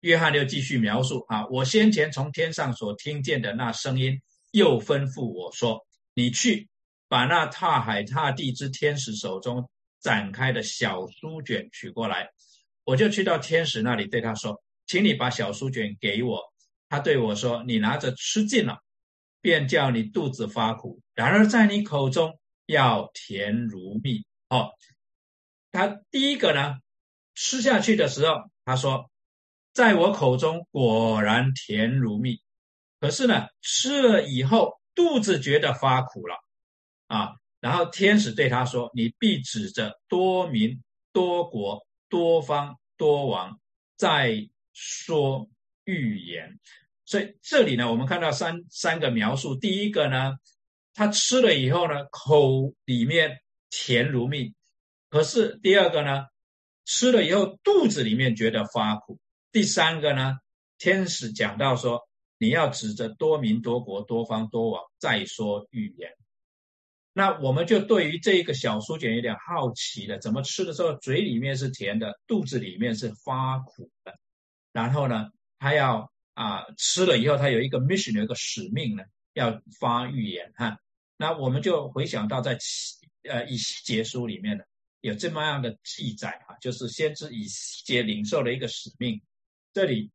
[0.00, 4.20] 约翰又继续描述啊，我先前从天上所听见的那声音，
[4.50, 6.68] 又吩咐我说：“你去
[7.12, 9.68] 把那踏海踏地之天使手中
[10.00, 12.30] 展开的小书卷取过来。”
[12.84, 16.40] 我就去到天使那里，对他说：“请你把小书卷给我。”
[16.88, 18.78] 他对我说：“你拿着吃尽了，
[19.42, 24.70] 便叫你肚子发苦；然而在你口中要甜如蜜。”哦，
[25.70, 26.76] 他第一个呢？
[27.34, 29.10] 吃下去的时候，他说
[29.74, 32.40] ：“在我口中果然甜如蜜。”
[33.00, 36.36] 可是呢，吃了以后肚子觉得发苦了
[37.16, 37.34] 啊。
[37.60, 43.60] 然后天使对他说：“你必指着多民、多国、多方、多王
[43.96, 45.48] 再说
[45.84, 46.58] 预言。”
[47.06, 49.54] 所以这里呢，我们看到三三个描述。
[49.54, 50.36] 第一个呢，
[50.94, 53.38] 他吃了以后呢，口里面
[53.70, 54.54] 甜如蜜。
[55.10, 56.26] 可是第二个呢？
[56.84, 59.20] 吃了以后，肚子里面觉得发苦。
[59.52, 60.38] 第三个呢，
[60.78, 62.00] 天使讲到说，
[62.38, 66.10] 你要指着多民、多国、多方、多王再说预言。
[67.12, 74.18] 那我们就对于这一个小书卷有点好奇了：怎么吃的时候嘴里面是甜的，肚子里面是发苦的？
[74.72, 80.78] 然后呢，他要啊吃了以后，他有一个 mission，有一个使命呢，要发预言哈。
[81.16, 82.58] 那我们就回想到在
[83.28, 84.66] 呃以西结书里面的。
[85.02, 89.20] 有这么样的记载啊，就是先知以西结领受了一个使命。
[89.72, 90.12] 这里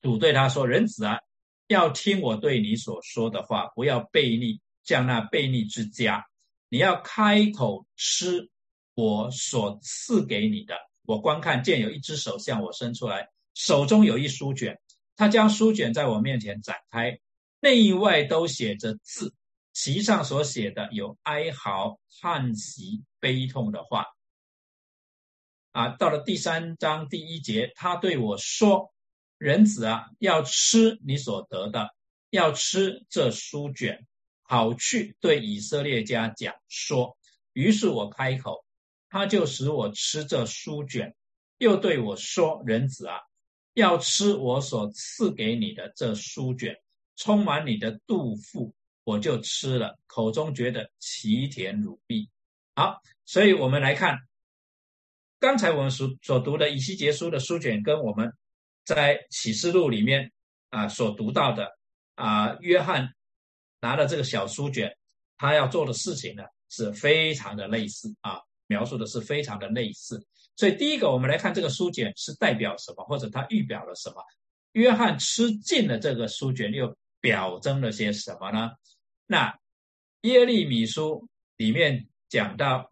[0.00, 1.18] 主对他说：“人子啊，
[1.68, 6.24] 要听我对你所说的话，不要背逆，将那背逆之家。
[6.68, 8.50] 你要开口吃
[8.94, 10.76] 我所赐给你的。
[11.04, 14.78] 我观看见有一只手向我伸出来，手中有一书卷，
[15.16, 17.18] 他将书卷在我面前展开，
[17.60, 19.34] 内外都写着字。”
[19.74, 24.04] 其上所写的有哀嚎、叹息、悲痛的话，
[25.70, 28.92] 啊，到了第三章第一节，他对我说
[29.38, 31.88] ：“人子啊，要吃你所得的，
[32.28, 34.06] 要吃这书卷，
[34.42, 37.16] 好去对以色列家讲说。”
[37.54, 38.64] 于是我开口，
[39.08, 41.14] 他就使我吃这书卷，
[41.58, 43.16] 又对我说：“人子啊，
[43.74, 46.76] 要吃我所赐给你的这书卷，
[47.16, 48.74] 充满你的肚腹。”
[49.04, 52.30] 我就吃了，口中觉得奇甜如蜜。
[52.76, 54.16] 好，所以我们来看，
[55.40, 58.32] 刚才我们所所读的以西结书的书卷，跟我们
[58.84, 60.30] 在启示录里面
[60.70, 61.76] 啊所读到的
[62.14, 63.12] 啊，约翰
[63.82, 64.96] 拿了这个小书卷，
[65.36, 70.24] 他要做的事情呢是非常的类似啊，描述的是非常的类似。
[70.56, 74.22] 所以第一个，我们来看这个书卷是代表什么，或者它预表了什么？
[74.72, 78.70] 约翰吃尽了这个书卷，又表征了些什么呢？
[79.26, 79.58] 那
[80.22, 82.90] 耶利米书里面讲到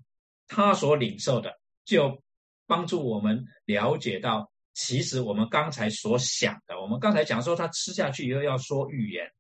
[0.49, 2.21] 他所领受的，就
[2.67, 9.31] 帮助我们了解到，其实我们刚才所想的，我们刚才讲说他吃下去以后要说预言，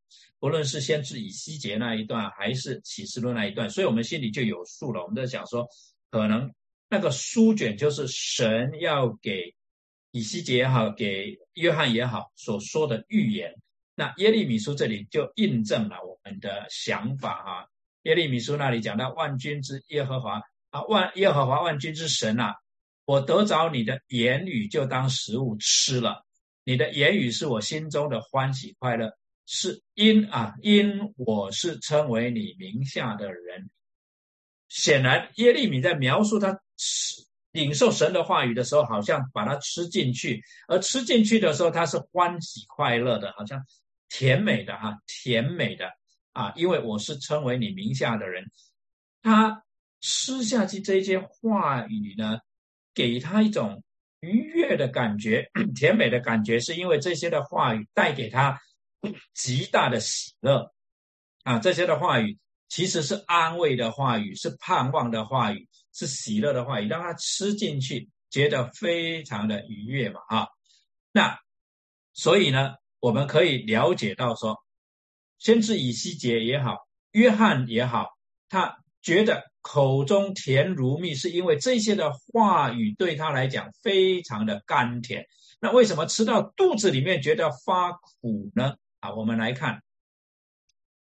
[0.40, 5.03] 不论是先知以西结那一段，还是启示录那一段，所以我们心里就有数了。
[5.03, 5.68] 我们在想说，
[6.11, 6.53] 可能
[6.88, 9.55] 那个书卷就是神要给
[10.11, 13.55] 以西结也好，给约翰也好所说的预言。
[13.94, 17.68] 那耶利米书这里就印证了我们的想法哈。
[18.05, 22.55] 耶利米书那里讲到万军之耶和华啊，万耶和华万军之神呐，
[23.05, 26.24] 我得着你的言语就当食物吃了，
[26.64, 29.12] 你的言语是我心中的欢喜快乐，
[29.52, 33.68] 是因啊因我是称为你名下的人。
[34.68, 37.16] 显然耶利米在描述他吃
[37.50, 43.60] 领受神的话语的时候，好像把它吃进去，而吃进去的时候他是欢喜快乐的，好像。
[44.12, 45.88] 甜美的哈，甜美的
[46.32, 48.44] 啊，因为我是称为你名下的人，
[49.22, 49.62] 他
[50.01, 52.40] 吃下去这些话语呢，
[52.92, 53.84] 给他一种
[54.18, 58.61] 愉悦的感觉， 甜美的感觉，是因为这些的话语带给他
[59.34, 60.72] 极大的喜乐
[61.44, 62.38] 啊，这些的话语
[62.68, 70.48] 其实是安慰的话语，是盼望的话语，是喜乐的话语，让他吃进去，觉得非常的愉悦嘛啊，
[71.12, 71.38] 那
[72.12, 72.74] 所以呢？
[73.03, 74.62] 我们可以了解到，说
[75.38, 76.76] 先知以西结也好，
[77.12, 78.11] 约翰也好，
[78.51, 85.24] 他觉得口中甜如蜜，是因为这些的话语对他来讲非常的甘甜。
[85.61, 88.76] 那为什么吃到肚子里面觉得发苦呢？
[89.01, 89.82] 啊，我们来看，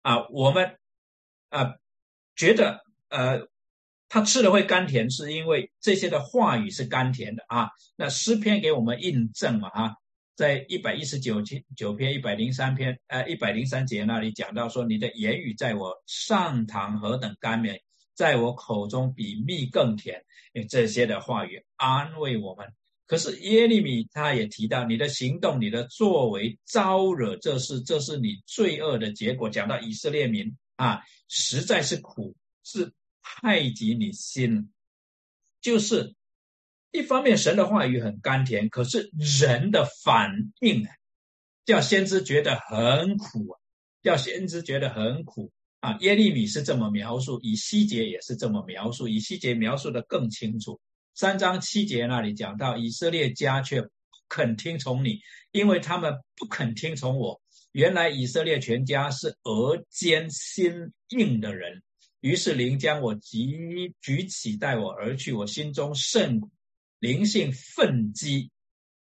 [0.02, 0.78] 啊，我们
[1.48, 1.74] 啊
[2.36, 3.48] 觉得呃，
[4.08, 7.70] 他吃了会甘甜，是因为这些的话语是甘甜的啊。
[7.96, 9.94] 那诗篇给我们印证了啊。
[10.36, 17.80] 在一百一十九篇九篇一百零三篇呃一百零三节那里讲到说，你的言语在我上堂何等甘美，
[18.14, 20.24] 在我口中比蜜更甜。
[20.68, 22.66] 这些的话语安慰我们。
[23.06, 29.50] 可是耶利米他也提到，你的行动、你的作为招惹这事，这是你罪恶的结果。
[29.50, 34.70] 讲到以色列民啊，实在是苦，是害及你心，
[35.60, 36.14] 就是。
[36.96, 40.30] 一方面，神的话语很甘甜，可是人的反
[40.60, 40.90] 应啊，
[41.64, 43.58] 叫先知觉得很苦啊，
[44.00, 45.50] 叫先知觉得很苦
[45.80, 45.98] 啊。
[46.02, 50.80] 耶利米是这么描述，以西结也是这么描述，以西结描述的更清楚。
[51.14, 53.88] 三章七节那里讲到，以色列家却不
[54.28, 55.20] 肯听从你，
[55.52, 57.40] 因为他们不肯听从我。
[57.70, 61.82] 原来以色列全家是额间心硬的人，
[62.20, 66.40] 于是灵将我举举起带我而去，我心中甚。
[66.98, 68.50] 灵性愤激，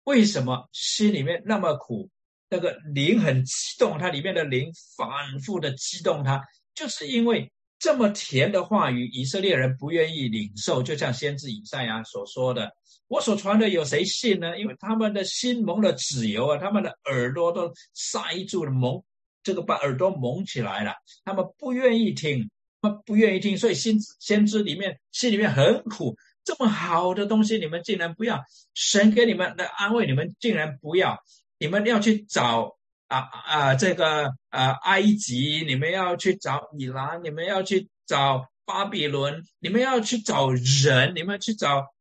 [0.04, 2.10] 为什么心里面那么苦？
[2.48, 6.42] 那个灵很激动，它里面的灵反复的激动，它
[6.76, 10.82] 就是因为这么甜的话语，以色列人不愿意领受。
[10.82, 12.72] 就像先知以赛亚所说的
[13.08, 14.60] ：“我所传的有谁信呢？
[14.60, 19.04] 因为他们的心蒙了脂油啊，他们的耳朵都塞住了，蒙
[19.44, 22.50] 这个把耳朵蒙起来了，他们不愿意听，
[22.82, 28.38] 他们不愿意听，所以先知先知里面心里面很苦。”这么好的东西，你们竟然不要；
[28.74, 31.20] 神给你们的安慰，你们竟然不要。
[31.60, 32.77] 你们要去找
[33.08, 41.94] 啊啊这个啊埃及，你们要去找以兰，你们要去找巴比伦，你们要去找人，你们要去找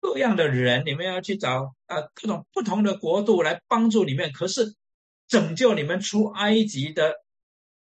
[0.00, 4.32] 各样的人，你们要去找啊各种不同的国度来帮助你们。
[4.32, 4.74] 可是
[5.26, 7.14] 拯救你们出埃及的，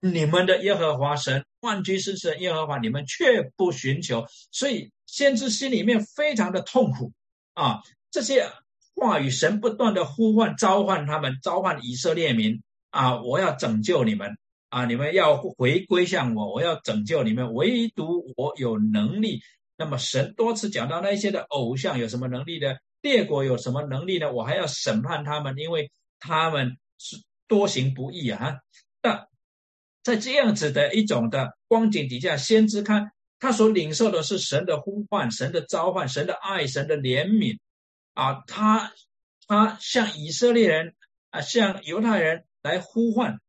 [0.01, 4.91] 你们的耶和华神万军之神耶和华，你们却不寻求，所以。
[5.09, 7.13] 先知心里面非常的痛苦
[7.55, 7.81] 啊！
[8.11, 8.51] 这些
[8.97, 13.21] 话语，神不断的呼唤、召唤他们，召唤以色列民啊！
[13.21, 14.39] 我要拯救你们
[14.71, 14.87] 啊！
[14.87, 17.53] 你们要回归向我，我要拯救你们。
[17.53, 19.43] 唯独我有能力。
[19.77, 22.75] 那么神多次讲到那些的偶像有什么能力呢？
[23.03, 24.33] 列国有什么能力呢？
[24.33, 28.57] 我还要审判他们，因为他们是多行不义啊！
[29.03, 29.27] 那
[30.03, 33.13] 在这样子的一种的光景底下，先知看。
[33.39, 37.59] 他所领受的是神的呼唤、神的召唤、神的爱、神的怜悯，
[38.17, 38.95] 啊，他
[39.47, 40.97] 他向以色列人
[41.29, 43.41] 啊，向犹太人来呼唤，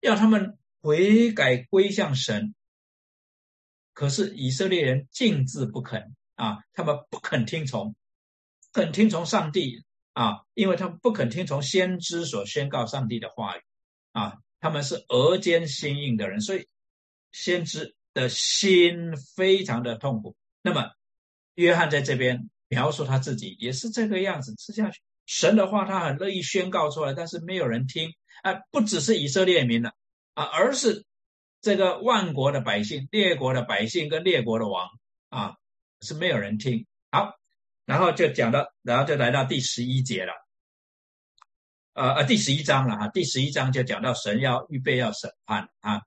[0.00, 2.54] 要他们悔改归向神。
[3.92, 7.96] 可是以色列人静自不肯啊，他们不肯听从，
[8.72, 13.62] 不肯听从上帝啊，因为他们不肯听从先知所宣告上帝的话语
[14.12, 16.68] 啊，他们是额间心硬的人，所以
[17.32, 17.94] 先知。
[18.14, 20.36] 的心非常的痛苦。
[20.62, 20.92] 那么，
[21.56, 25.00] 约翰在这边描述他自己也是这个样子吃下去。
[25.26, 28.12] 神的话他很乐意宣告出来，但是没有人听。
[28.42, 29.92] 啊，不只是以色列民了
[30.34, 31.06] 啊，而是
[31.62, 34.88] 这个万国的百姓、列国的百姓跟列国的王
[35.30, 35.54] 啊，
[36.02, 36.84] 是没有人听。
[37.10, 37.38] 好，
[37.86, 40.32] 然后就讲到，然后就来到第十一节了。
[41.94, 46.02] 呃呃，第十一章了哈，第十一章就讲到神要预备要审判啊。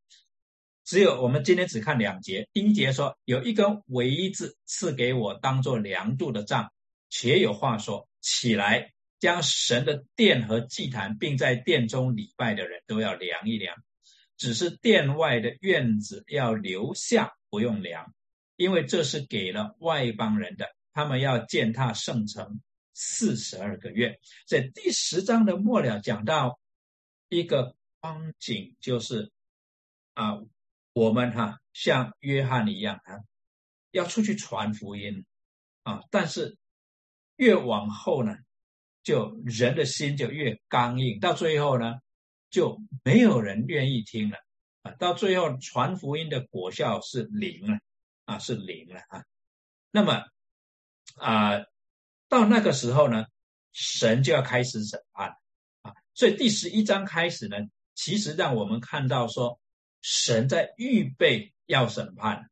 [0.88, 2.48] 只有我们今天只看两节。
[2.54, 6.72] 第一节说有一根苇子赐给我当做量度的杖，
[7.10, 13.76] 且有话说：起来，将神的殿和祭坛，并在殿中礼拜的人都要量一量。
[14.38, 18.14] 只是殿外的院子要留下，不用量，
[18.56, 20.74] 因为这是给了外邦人的。
[20.94, 22.62] 他们要践踏圣城
[22.94, 24.18] 四十二个月。
[24.48, 26.62] 在第十章的末了讲到
[27.28, 29.34] 一个光景，就是
[30.14, 30.40] 啊。
[30.98, 33.20] 我们哈像约翰一样啊，
[33.91, 35.28] 要出去传福音
[35.84, 36.58] 啊，但是
[37.36, 38.36] 越往后呢，
[39.04, 41.98] 就人的心就越刚硬，到最后呢，
[42.50, 44.38] 就没有人愿意听了
[44.82, 47.78] 啊，到最后传福音的果效是零了
[48.26, 49.24] 啊，是零了啊。
[49.91, 50.24] 那么
[51.18, 51.60] 啊，
[52.28, 53.28] 到那个时候呢，
[53.72, 55.30] 神就要开始审判
[55.84, 57.58] 啊，所以第十一章开始呢，
[57.93, 59.60] 其实让我们看到说。
[60.10, 62.49] 神在预备要审判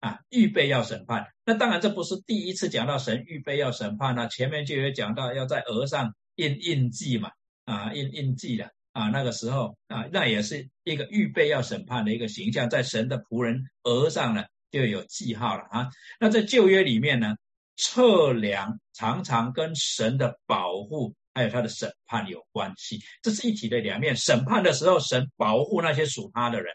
[0.00, 1.26] 啊，预备要审判。
[1.46, 7.30] 那当然这不是第一次讲到神预备要审判了，前面就有讲到要在额上印印记嘛，
[7.64, 15.88] 啊，印印记的啊，那个时候啊，那也是一个预备要审判的一个形象，在神的仆人额上呢就有记号了啊。
[16.20, 17.36] 那在旧约里面呢，
[17.76, 24.14] 测量常常跟神的保护还有他的审判有关系，这是一体的两面。
[24.14, 26.74] 审判的时候，神保护那些属他的人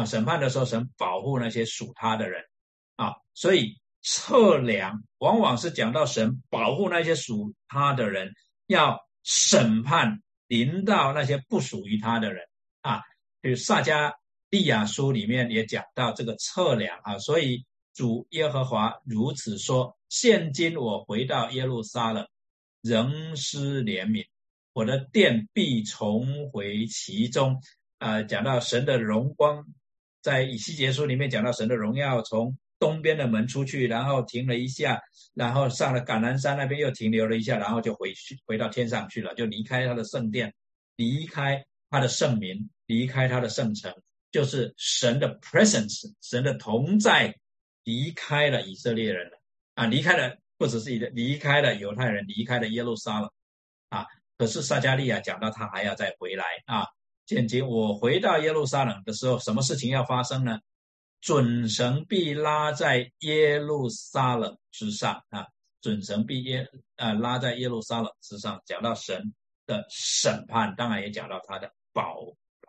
[0.00, 2.42] 啊；审判的时候，神保护那些属他的人
[2.96, 3.14] 啊。
[3.34, 8.32] 所以测量往往是讲到神保护那些属他的人，
[8.66, 12.44] 要审判临到那些不属于他的人
[12.82, 13.00] 啊。
[13.40, 14.12] 比如撒迦
[14.50, 22.26] 利亚书里面也讲到这个测量啊，所以主耶和华如此说：现今我回到耶路撒冷。
[22.82, 24.24] 仍施怜悯，
[24.72, 27.60] 我的殿必重回其中。
[27.98, 29.66] 啊，讲到神的荣光，
[30.26, 35.00] 在以西结书里面讲到神的荣耀从东边的门出去，然后停了一下，
[35.34, 40.52] 然后上了橄榄山那边又停留了一下，然后就回去回到天上去了，就离开他的圣殿，
[40.96, 43.94] 离开他的圣民，离开他的圣城，
[44.32, 47.32] 就是神的 presence，神的同在
[47.84, 49.38] 离开了以色列人了
[49.76, 50.36] 啊，离开了。
[50.58, 53.30] 不只是一个离开了犹太人，离开了耶路撒冷，
[53.90, 54.06] 啊，
[54.38, 56.86] 可是撒加利亚讲到他还要再回来啊。
[57.26, 60.60] 现今我回到耶路撒冷的时候，什么事情要发生呢？
[61.20, 65.46] 准绳必拉在耶路撒冷之上啊，
[65.80, 68.62] 准绳必耶啊拉在耶路撒冷之上。
[68.64, 69.34] 讲到神
[69.66, 72.16] 的审判，当然也讲到他的保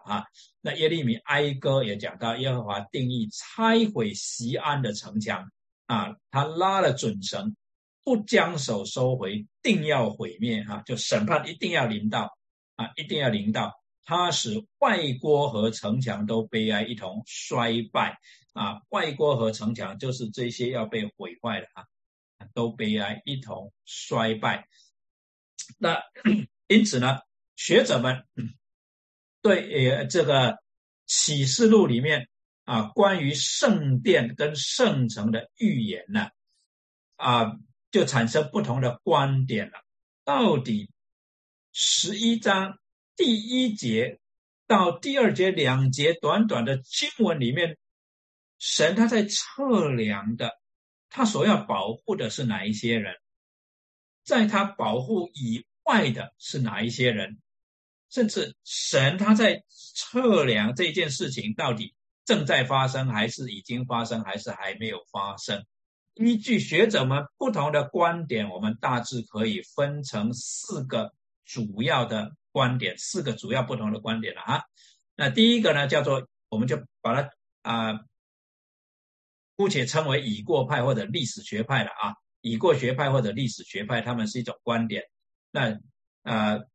[0.04, 0.26] 啊。
[0.62, 5.52] 那耶利米哀歌也讲到耶和华定义拆毁西安的城墙
[5.86, 7.56] 啊，他拉了准绳。
[8.04, 10.82] 不将手收回，定要毁灭哈！
[10.86, 12.38] 就审判一定要临到
[12.78, 13.74] 啊，一定要临到。
[14.08, 18.18] 他使外郭和城墙都悲哀，一同衰败
[18.54, 18.82] 啊！
[18.88, 21.86] 外郭和城墙就是这些要被毁坏的啊，
[22.54, 24.70] 都悲哀，一同衰败。
[25.78, 26.02] 那
[26.70, 27.20] 因此呢，
[27.58, 28.24] 学者们
[29.44, 30.58] 对呃这个
[31.06, 32.30] 启示录里面
[32.64, 36.30] 啊，关于圣殿跟圣城的预言呢
[37.18, 37.58] 啊。
[37.90, 39.82] 就产生不同的观点了。
[40.26, 40.92] 到底
[41.72, 42.78] 十一章
[43.18, 44.20] 第一节
[44.68, 47.78] 到第二节两节短短的经文里面，
[48.60, 50.52] 神他在测量的，
[51.10, 53.16] 他所要保护的是哪一些人？
[54.24, 57.40] 在他保护以外的是哪一些人？
[58.10, 65.66] 甚至神他在测量这件事情到底正在发生，还是已经发生，还是还没有发生？
[66.14, 71.14] 依据学者们不同的观点，我们大致可以分成四个
[71.46, 74.62] 主要的观点，四个主要不同的观点了啊。
[75.16, 77.30] 那第一个呢，叫做我们就把它
[77.62, 78.00] 啊，
[79.56, 82.16] 姑且称为已过派或者历史学派了啊。
[82.42, 85.04] 已过学派或者历史学派，他们是一种观点。
[85.52, 85.78] 那
[86.24, 86.66] 呃，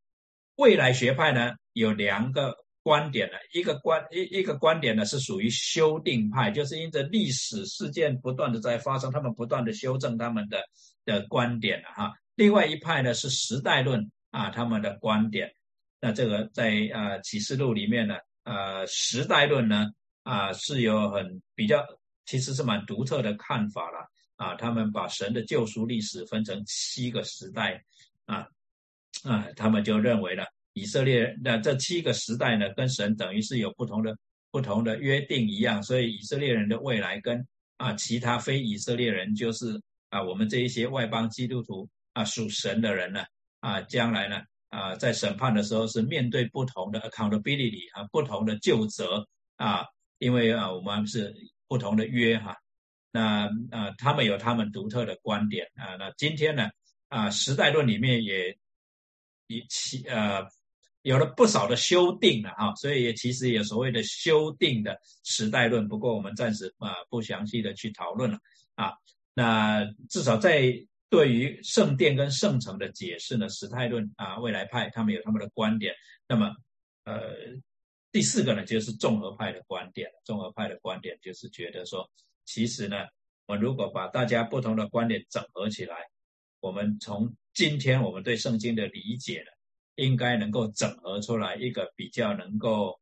[0.55, 2.57] 未来学派呢，有两个。
[2.85, 10.61] 观点呢，一个观一一个观点呢是属于修订派，就是因着历史事件不断的在发生，他们不断的修正他们的
[11.05, 12.13] 的观点了哈。
[12.35, 15.55] 另外一派呢是时代论啊，他们的观点。
[16.05, 19.87] 那这个在呃启示录里面呢，呃时代论呢
[20.25, 21.81] 啊是有很比较，
[22.27, 23.99] 其实是蛮独特的看法了
[24.35, 24.57] 啊。
[24.57, 27.81] 他们把神的救赎历史分成七个时代
[28.25, 28.49] 啊
[29.23, 30.45] 啊，他们就认为了。
[30.73, 34.17] 以色列那这七个时代呢，跟神等于是有不同的
[34.51, 37.47] 不同的约定一样，所以以色列人的未来跟
[37.77, 43.23] 啊其他非以色列人，就是啊我们这一些外邦基督徒啊属神的人呢
[43.61, 44.43] 啊将来呢
[44.73, 49.25] 啊在审判的时候是面对不同的 accountability 啊不同的救责
[49.57, 49.85] 啊，
[50.19, 51.33] 因为啊我们是
[51.69, 52.57] 不同的约哈，
[53.13, 56.71] 那啊他们有他们独特的观点啊，那今天呢
[57.09, 58.59] 啊时代论里面也
[59.47, 60.45] 一起呃。
[61.05, 68.39] 有了不少的修订了哈，所以也其实有所谓的修订的时代论，不过我们暂时啊不详细的去讨论了
[68.77, 68.93] 啊。
[69.35, 70.73] 那至少在
[71.13, 75.95] 对于圣殿跟圣城的解释呢，时代论啊未来派他们有他们的观点。
[76.27, 76.57] 那么
[77.05, 77.35] 呃
[78.11, 82.11] 第四个呢就是综合派的观点，综合派的观点就是觉得说，
[82.47, 82.97] 其实呢
[83.45, 85.97] 我如果把大家不同的观点整合起来，
[86.61, 89.53] 我们从今天我们对圣经的理解呢。
[89.97, 92.99] 应该能够整合出来一个比较能够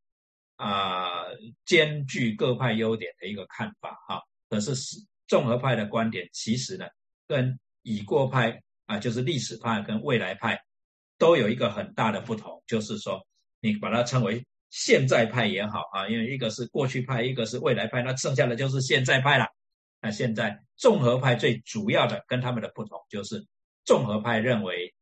[0.57, 1.23] 啊
[1.65, 4.21] 兼具各派优点的一个看法哈。
[4.49, 4.75] 可是
[5.29, 6.89] 综合派的观点其实呢，
[7.29, 10.61] 跟已过派啊，就是历史派跟未来派
[11.19, 13.27] 都有一个很大的不同，就是说
[13.61, 19.47] 你把它称为现在派也好啊，因为一个是过去派，一个是未来派，那剩下的就是现在派了。
[20.01, 23.47] 那现在综合派最主要的跟他们的不同，就是
[23.85, 24.95] 综合派认为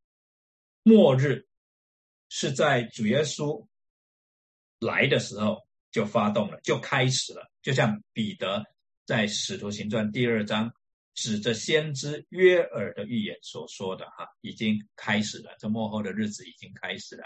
[0.83, 1.47] 末日。
[2.31, 3.67] 是在主耶稣
[4.81, 7.51] 来的时候就发动了，就开始了。
[7.63, 8.63] 就像彼得
[9.07, 10.71] 在使徒行传第二章
[11.19, 17.25] 指着先知约尔的预言所说的哈，已经开始了，这幕后的日子已经开始了。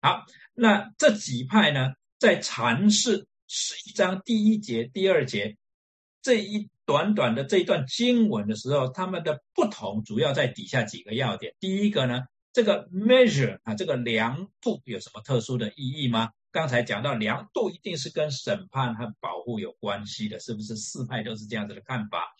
[0.00, 0.24] 好，
[0.54, 5.56] 那这几派呢，在阐释十一章第一节、第二节
[6.22, 11.52] 这一短短的这一段经文的时候，他们的不同主要在底下几个要点。
[11.58, 12.20] 第一个呢，
[12.52, 16.30] 这个 measure 啊，这个量度有什么特殊的意义吗？
[16.52, 20.76] 刚才讲到量度一定是跟审判和保护有关系的，是不是？
[20.76, 22.32] 四派都是这样子的看法。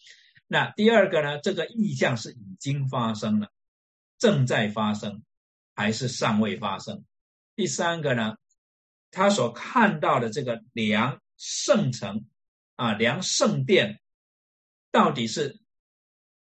[0.48, 3.50] 那第二个呢，这个意象是已经发生了，
[4.18, 5.24] 正在发生，
[5.74, 7.04] 还是尚未发生？
[7.56, 8.36] 第三个呢，
[9.10, 12.26] 他所看到的这个梁圣城
[12.76, 14.00] 啊，梁圣殿，
[14.92, 15.58] 到底是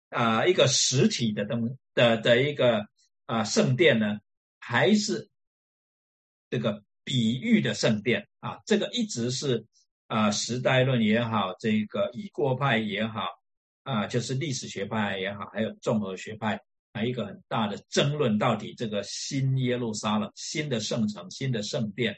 [0.10, 2.88] 啊一个实体的东的的一个
[3.26, 4.20] 啊圣殿呢，
[4.60, 5.30] 还是
[6.50, 8.62] 这个比喻的圣殿啊？
[8.66, 9.66] 这个一直是
[10.08, 13.28] 啊时代论也好，这个已过派也好
[13.86, 16.60] 啊，就是历史学派也好，还有综合学派。
[16.92, 22.18] 还一个很大的争论，到底这个新耶路撒冷、新的圣城、新的圣殿，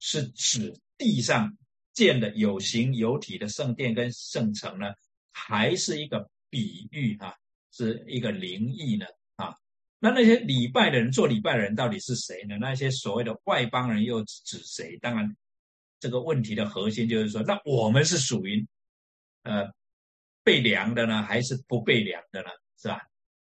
[0.00, 1.56] 是指地上
[1.92, 4.92] 建的有形有体的圣殿跟圣城呢，
[5.32, 7.32] 还是一个比喻啊？
[7.70, 9.06] 是一个灵异呢？
[9.36, 9.54] 啊？
[10.00, 12.56] 那那些礼拜的人做礼拜的人到底是谁呢？
[12.58, 14.98] 那些所谓的外邦人又指谁？
[14.98, 15.36] 当然，
[16.00, 18.66] 这个问题的核心就是说，那我们是属于
[19.44, 19.70] 呃
[20.46, 22.48] 被量的呢，还是不被量的呢？
[22.80, 23.00] 是吧？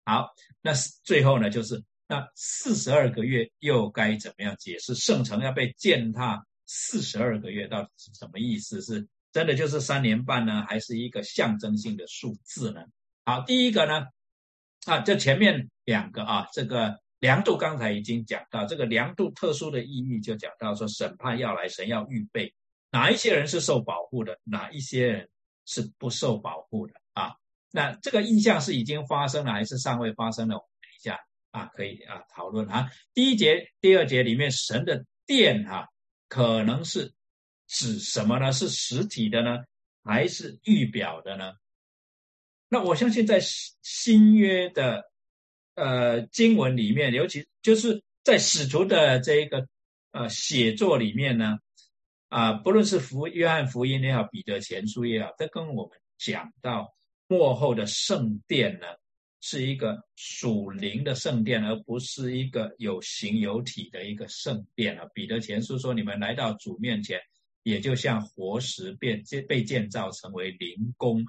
[0.05, 0.29] 好，
[0.61, 0.73] 那
[1.05, 4.93] 最后呢，就是那四十二个月又该怎么样解释？
[4.97, 8.83] 圣城要被践踏四十二个月，到底是什么意思？
[8.83, 12.81] 是真的就是三年半呢，还是一个象征性的数字呢？
[13.25, 14.07] 好，第一个呢，
[14.87, 22.53] 啊，这前面两个啊，这个量度刚才已经讲到，这个量度特殊的意义就讲到说，审判要来，神要预备
[22.91, 25.29] 哪一些人是受保护的，哪一些人
[25.71, 27.37] 是不受保护的啊？
[27.71, 30.57] 那这个意象是已经发生了还是尚未发生的？
[30.57, 30.65] 等
[30.99, 31.21] 一下
[31.53, 32.91] 啊，可以啊讨论啊。
[33.15, 35.87] 第一节、第二节里面神的殿哈，
[36.29, 37.13] 可能是
[37.69, 38.51] 指什么呢？
[38.51, 39.59] 是实体的呢，
[40.03, 41.53] 还是预表的呢？
[42.69, 43.41] 那我相信在
[43.83, 45.05] 新约的
[45.77, 49.69] 呃经文里面，尤其就是在使徒的这一个
[50.11, 51.59] 呃写作里面呢，
[52.31, 56.95] 啊，不论是福约翰福音也好，彼得前书也好，都跟我们讲到。
[57.33, 58.87] 幕后的圣殿呢，
[59.41, 65.07] 是一个属灵的圣殿，而不是一个有形有体的一个圣殿啊。
[65.15, 67.21] 彼得前书说：“你们来到主面前，
[67.63, 71.25] 也就像活石变建被建造成为灵宫，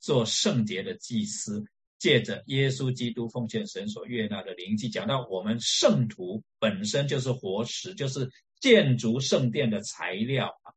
[0.00, 1.64] 做圣洁的祭司，
[2.00, 8.28] 借着耶稣基督奉献神所悦纳的灵祭。”讲到我们圣徒本身就是活石，就是
[8.64, 10.72] 建筑圣殿的材料啊。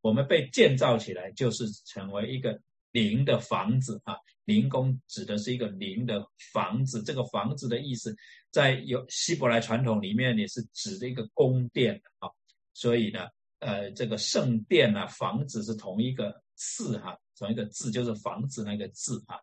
[0.00, 2.60] 我们被建造起来，就是成为一个。
[2.90, 4.16] 灵的房子啊，
[4.46, 7.02] 灵宫指的是一个灵的房子。
[7.02, 8.16] 这个房子的意思，
[8.50, 12.30] 在有希伯来传统里面也是指的一个宫殿啊。
[12.72, 13.28] 所以呢，
[13.58, 19.36] 呃，这个圣殿啊，房子是同一个字哈，同一个字就是房子那个字啊。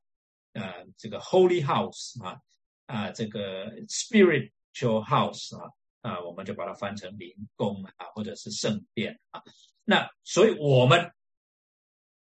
[0.53, 2.41] 呃，这个 Holy House 啊，
[2.87, 5.69] 啊，这个 Spiritual House 啊，
[6.05, 9.41] 啊，我们就把它翻成灵宫啊，或者是圣殿啊。
[9.83, 11.11] 那所以我们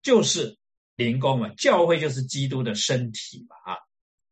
[0.02, 0.58] 就是。
[1.00, 3.78] 灵宫嘛，教会就是基督的身体嘛，啊，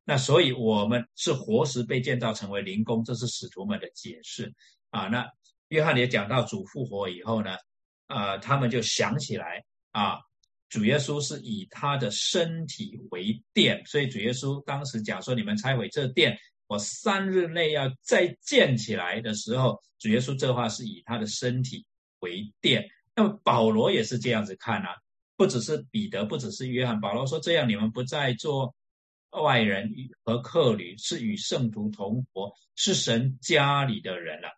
[0.04, 4.54] 那所以我们是活时被建造成为灵宫，这是使徒们的解释
[4.90, 5.08] 啊。
[5.08, 5.26] 那
[5.70, 7.56] 约翰也讲到主复活以后呢，
[8.08, 10.18] 啊，他们就想起来啊，
[10.68, 16.38] 主耶稣是以他的身体为殿，所以主耶稣当时讲说，你们拆毁这殿，
[16.68, 21.86] 我三日内要再建起来的时候，主耶稣这话是以他的身体
[22.20, 22.88] 为殿。
[23.16, 24.96] 那么保罗也是这样子看啊。
[25.36, 28.74] 不只是彼得，不只是约翰，保罗说：“这样你们不再做
[29.30, 29.94] 外人
[30.24, 34.50] 和客旅，是与圣徒同活，是神家里的人了。”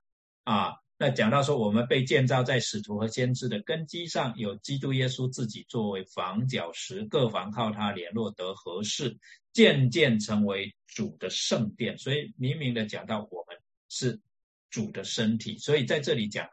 [0.45, 9.17] 啊，那讲到说，我们被建造在使徒和先知的根基上，有基督耶稣自己作为房角石，各房靠他联络得合适，
[9.53, 11.97] 渐渐成为主的圣殿。
[11.97, 14.19] 所以明明的讲到，我们是
[14.69, 15.57] 主的身体。
[15.57, 16.49] 所以在这里讲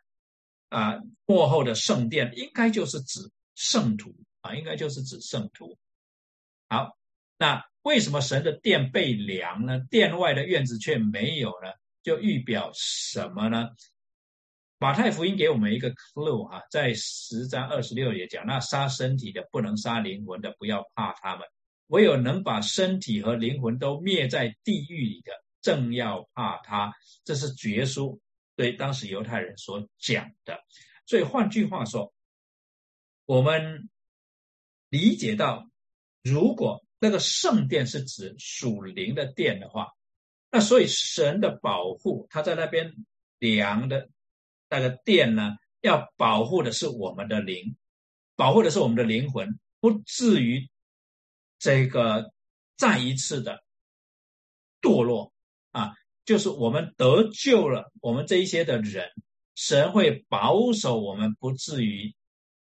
[0.69, 3.29] 啊，幕后的圣殿应该就是指。
[3.57, 5.79] 圣徒啊，应该就是指圣徒。
[6.69, 6.99] 好，
[7.39, 9.81] 那为什么神的殿被凉呢？
[9.89, 11.73] 殿外的院子却没有呢？
[12.03, 13.71] 就预表什么呢？
[14.79, 21.43] 马太福音给我们一个 clue 哈，在十章二十六节讲，那杀身体的不能杀灵魂的，不要怕他们；
[21.87, 26.93] 唯有能把身体和灵魂都灭在地狱里的，正要怕他。
[27.25, 28.21] 这是绝书
[28.55, 30.59] 对当时犹太人所讲的。
[31.07, 32.13] 所以换句话说。
[33.29, 33.91] 我们
[34.89, 35.69] 理解到
[36.23, 39.89] 如果那个圣殿是指属灵的殿的话，
[40.49, 42.95] 那所以神的保护，他在那边
[43.41, 44.09] 量的
[44.69, 47.77] 那个殿呢，要保护的是我们的灵，
[48.35, 50.69] 保护的是我们的灵魂，不至于
[51.59, 52.33] 这个
[52.77, 53.63] 再一次的
[54.81, 55.33] 堕落
[55.71, 55.95] 啊。
[56.25, 59.09] 就是我们得救了，我们这一些的人，
[59.55, 62.13] 神会保守我们，不至于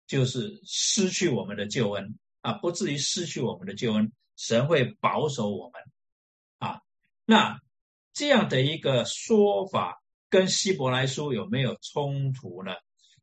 [0.05, 4.11] 就是失去我们的救恩啊，不至于失去我们的救恩。
[4.35, 5.81] 神会保守我们
[6.57, 6.81] 啊。
[7.23, 7.57] 那
[8.11, 10.02] 这样的一个说法
[10.33, 12.71] 跟希伯来书有没有冲突呢？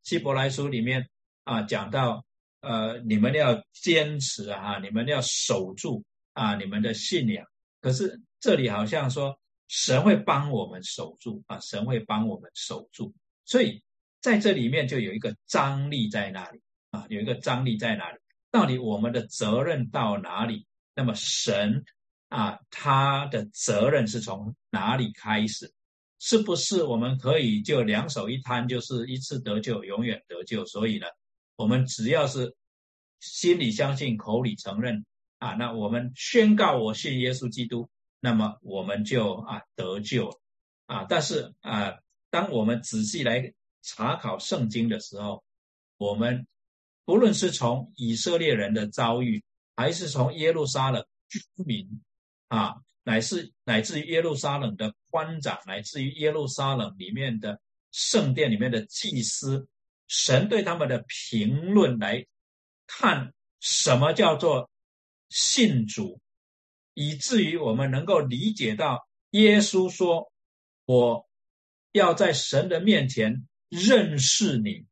[0.05, 1.09] 希伯来书里面
[1.43, 2.25] 啊讲到，
[2.61, 6.05] 呃，你们要坚持啊，你们要守住
[6.35, 7.45] 啊，你们的信仰。
[7.81, 9.37] 可是这里好像说。
[9.73, 11.61] 神会帮我们守住啊！
[11.61, 13.81] 神会帮我们守住，所以
[14.21, 18.19] 在这里面就有一个张力在那里啊，有一个张力在那里？
[18.51, 20.67] 到底我们的责任到哪里？
[20.93, 21.85] 那么神
[22.31, 25.73] 啊，他的责任是从哪里开始？
[26.21, 30.65] 是不是我们可以就两手一摊，就是一次得救，永远得救？
[30.67, 31.07] 所以呢，
[31.57, 32.55] 我们只要是
[33.19, 35.05] 心里相信，口里承认
[35.39, 37.89] 啊，那我们宣告我信耶稣基督。
[38.23, 40.39] 那么我们就啊得救
[40.85, 41.99] 啊，但是啊，
[42.29, 45.43] 当我们仔细来查考圣经的时候，
[45.97, 46.47] 我们
[47.07, 49.43] 不论是从以色列人的遭遇，
[49.75, 52.03] 还是从耶路撒冷居民
[52.49, 57.61] 啊，乃是乃至于耶路撒冷的官长，乃至于耶路撒冷里面的
[57.93, 59.69] 圣殿里面的祭司，
[60.07, 62.27] 神对他们的评论来
[62.87, 64.71] 看，什么叫做
[65.29, 66.21] 信主？
[66.95, 70.31] 以至于我们能够理解到，耶稣说
[70.85, 71.27] ：“我
[71.93, 74.87] 要在神的面前认识你。”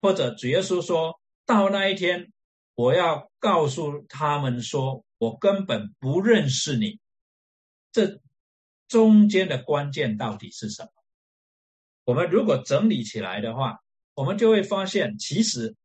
[0.00, 2.32] 或者主耶稣说到那一天，
[2.74, 6.98] 我要告诉他们说：“我根本不认识你。”
[7.92, 8.20] 这
[8.88, 10.90] 中间的关键到底是什么？
[12.04, 13.78] 我们如果整理起来的话，
[14.14, 15.76] 我们就会发现，其实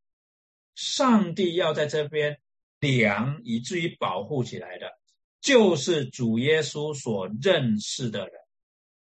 [0.74, 2.39] 上帝要在这边
[2.80, 4.91] 量，以至于保护起来的。
[5.39, 8.32] 就是主耶稣所认识的人，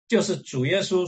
[0.09, 1.07] 就是主耶稣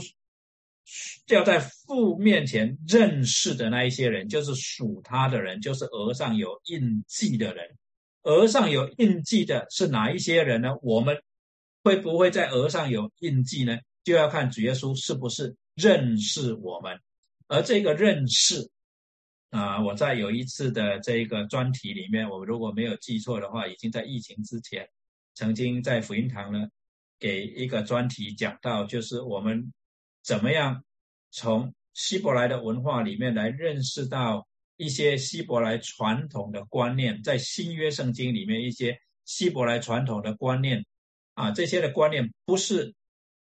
[1.27, 7.75] 要在父面前认识的那一些人，就是属他的人，就是额上有印记的人。
[8.21, 10.77] 额上有印记的是哪一些人呢？
[10.81, 11.21] 我们
[11.87, 13.79] 会不会在额上有印记呢？
[14.03, 16.99] 就要看主耶稣是不是认识我们。
[17.47, 18.69] 而这个认识
[19.51, 24.85] 啊，我在有一次的这个专题里面，我如果没有记错的话，已经在疫情之前。
[25.33, 26.67] 曾经在福音堂呢，
[27.19, 29.71] 给一个专题讲到，就是我们
[30.23, 30.83] 怎么样
[31.31, 40.85] 从希伯来的文化里面来认识到一些希伯来传统的观念，在新约圣经里面一些希伯来传统的观念
[41.37, 42.95] 啊，这些的观念不是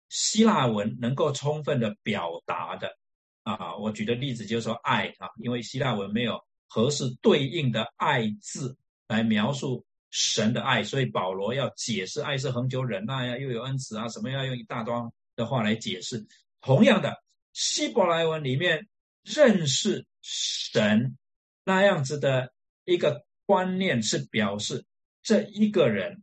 [0.09, 2.99] 希腊文能够充分的表达的
[3.45, 3.76] 啊。
[3.76, 8.76] 我举的例子就是说爱啊，因为希腊文没有合适对应的爱字
[9.07, 9.86] 来描述。
[10.16, 16.24] 神的爱，所以保罗要解释爱是恒久忍耐呀，又有恩慈啊，什么要用一大段的话来解释。
[16.61, 17.20] 同样的，
[17.53, 18.86] 希伯来文里面
[19.24, 21.18] 认识神
[21.64, 22.53] 那样子的
[22.84, 24.84] 一个观念，是表示
[25.20, 26.22] 这一个人，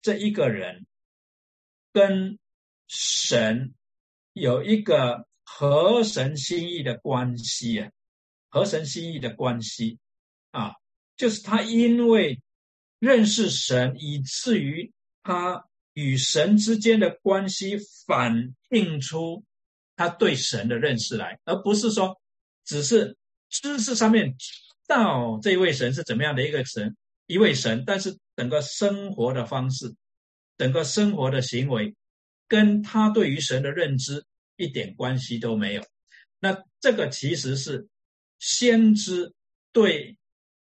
[0.00, 0.86] 这一个人
[1.92, 2.38] 跟
[2.88, 3.74] 神
[4.32, 7.90] 有一个合神心意的关系啊，
[8.48, 9.98] 合神心意的关系
[10.50, 10.74] 啊，
[11.16, 12.40] 就是他因为。
[13.00, 15.64] 认识神，以至于他
[15.94, 19.42] 与神之间的关系反映出
[19.96, 22.20] 他对神的认识来，而不是说
[22.62, 23.16] 只是
[23.48, 24.36] 知识上面
[24.86, 26.94] 到这位神是怎么样的一个神，
[27.26, 29.94] 一位神，但是整个生活的方式，
[30.60, 31.94] 整个生活的行为，
[32.46, 34.26] 跟他对于神的认知
[34.58, 35.82] 一点关系都没有。
[36.38, 37.88] 那这个其实是
[38.38, 39.32] 先知
[39.72, 40.18] 对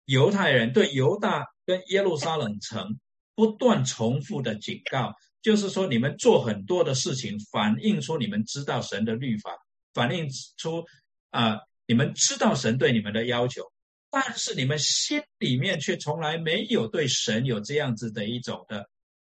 [0.04, 1.44] 犹太人，对犹大。
[1.66, 2.98] 跟耶路撒冷城
[3.36, 9.56] 不断重复的警告，就是说你们做很多的事情，反映出你们知道神的律法，
[9.94, 10.84] 反映出
[11.30, 13.70] 啊你们知道神对你们的要求，
[14.10, 18.88] 但是你们心里面却从来没有对神有这样子的一种的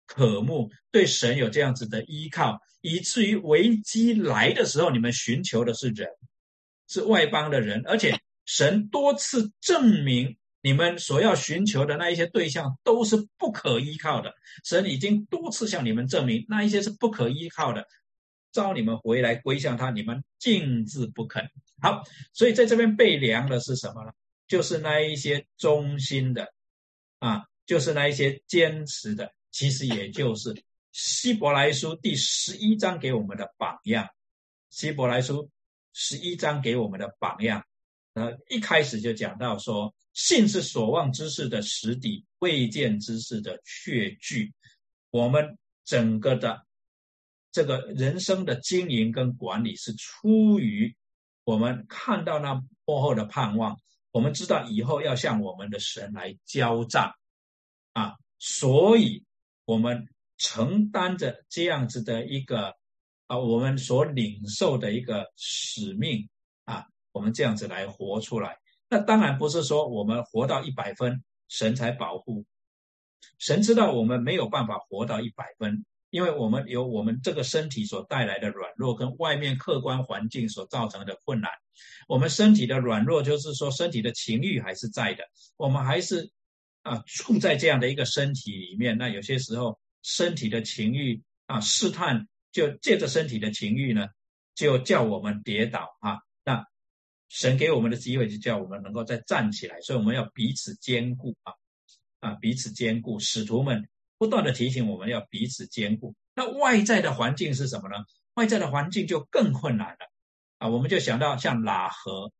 [0.10, 6.10] 渴慕，对神有这样子的依靠，以至于危机来的时候，你们寻求的是人，
[6.88, 10.36] 是外邦的人，而且神多次证明。
[10.62, 14.34] 你们所要寻求的那一些对象都是不可依靠的，
[14.66, 17.88] 神已经多次向你们证明，那一些是不可依靠的，
[18.52, 21.50] 召你们回来归向他，你们静自不肯。
[21.82, 22.04] 好，
[22.34, 24.12] 所以在这边被量的是什么呢？
[24.50, 26.52] 就是那一些忠心的，
[27.20, 34.08] 啊，就是那一些坚持的，其实也就是希伯来书第十一章给我们的榜样。
[34.70, 35.50] 希伯来书
[35.94, 37.64] 十一章给我们的榜样，
[38.14, 44.54] 呃，一开始就讲到说，信是所望之事的实底，未见之事的确据。
[45.10, 46.64] 我们整个的
[47.52, 50.96] 这个人生的经营跟管理，是出于
[51.44, 52.54] 我们看到那
[52.86, 53.80] 幕后的盼望。
[54.12, 57.14] 我们知道以后要向我们的神来交账，
[57.94, 59.24] 啊，所以
[59.70, 60.08] 我们
[60.40, 62.76] 承担着这样子的一个
[63.28, 66.28] 啊，我们所领受的一个使命
[66.66, 68.58] 啊，我们这样子来活出来。
[68.90, 72.46] 那当然不是说我们活到一百分，神才保护。
[73.38, 75.86] 神知道我们没有办法活到一百分。
[76.10, 81.52] 因为我们有我们这个身体所带来的软弱，跟外面客观环境所造成的困难。
[82.08, 85.24] 我们身体的软弱，就是说身体的情欲还是在的，
[85.56, 86.32] 我们还是
[86.82, 88.98] 啊处在这样的一个身体里面。
[88.98, 94.08] 那有些时候身体的情欲啊试探，就借着身体的情欲呢，
[94.56, 96.20] 就叫我们跌倒啊。
[96.44, 96.66] 那
[97.30, 99.80] 神给我们的机会，就叫我们能够再站起来。
[99.82, 101.54] 所以我们要彼此兼顾啊
[102.20, 103.88] 啊彼此兼顾，使徒们。
[104.18, 106.14] 不断的提醒我们要彼此兼顾。
[106.36, 108.04] 那外在的环境是什么呢？
[108.34, 110.12] 外在的环境就更困难了
[110.58, 110.68] 啊！
[110.68, 112.34] 我们就想到像喇合，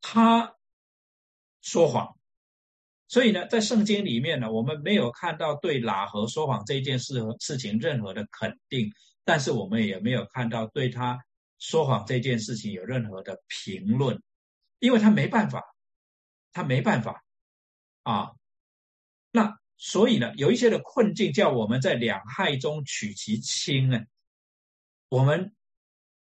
[0.00, 0.56] 他
[1.62, 2.18] 说谎，
[3.14, 8.90] 所以呢，在圣经里面呢，我们没有看到对喇合说谎这件事事情任何的肯定，
[9.24, 11.24] 但是我们也没有看到对他
[11.60, 14.20] 说谎这件事情有任何的评论，
[14.80, 15.62] 因为他没办法，
[16.52, 17.22] 他没办法
[18.02, 18.32] 啊，
[19.30, 19.56] 那。
[19.76, 24.00] 所以呢，有一些的困境叫我们在两害中取其轻呢，
[25.08, 25.54] 我们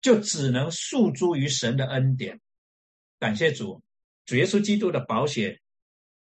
[0.00, 2.40] 就只能诉诸于神的恩典，
[3.18, 3.82] 感谢主，
[4.24, 5.60] 主耶稣基督的宝血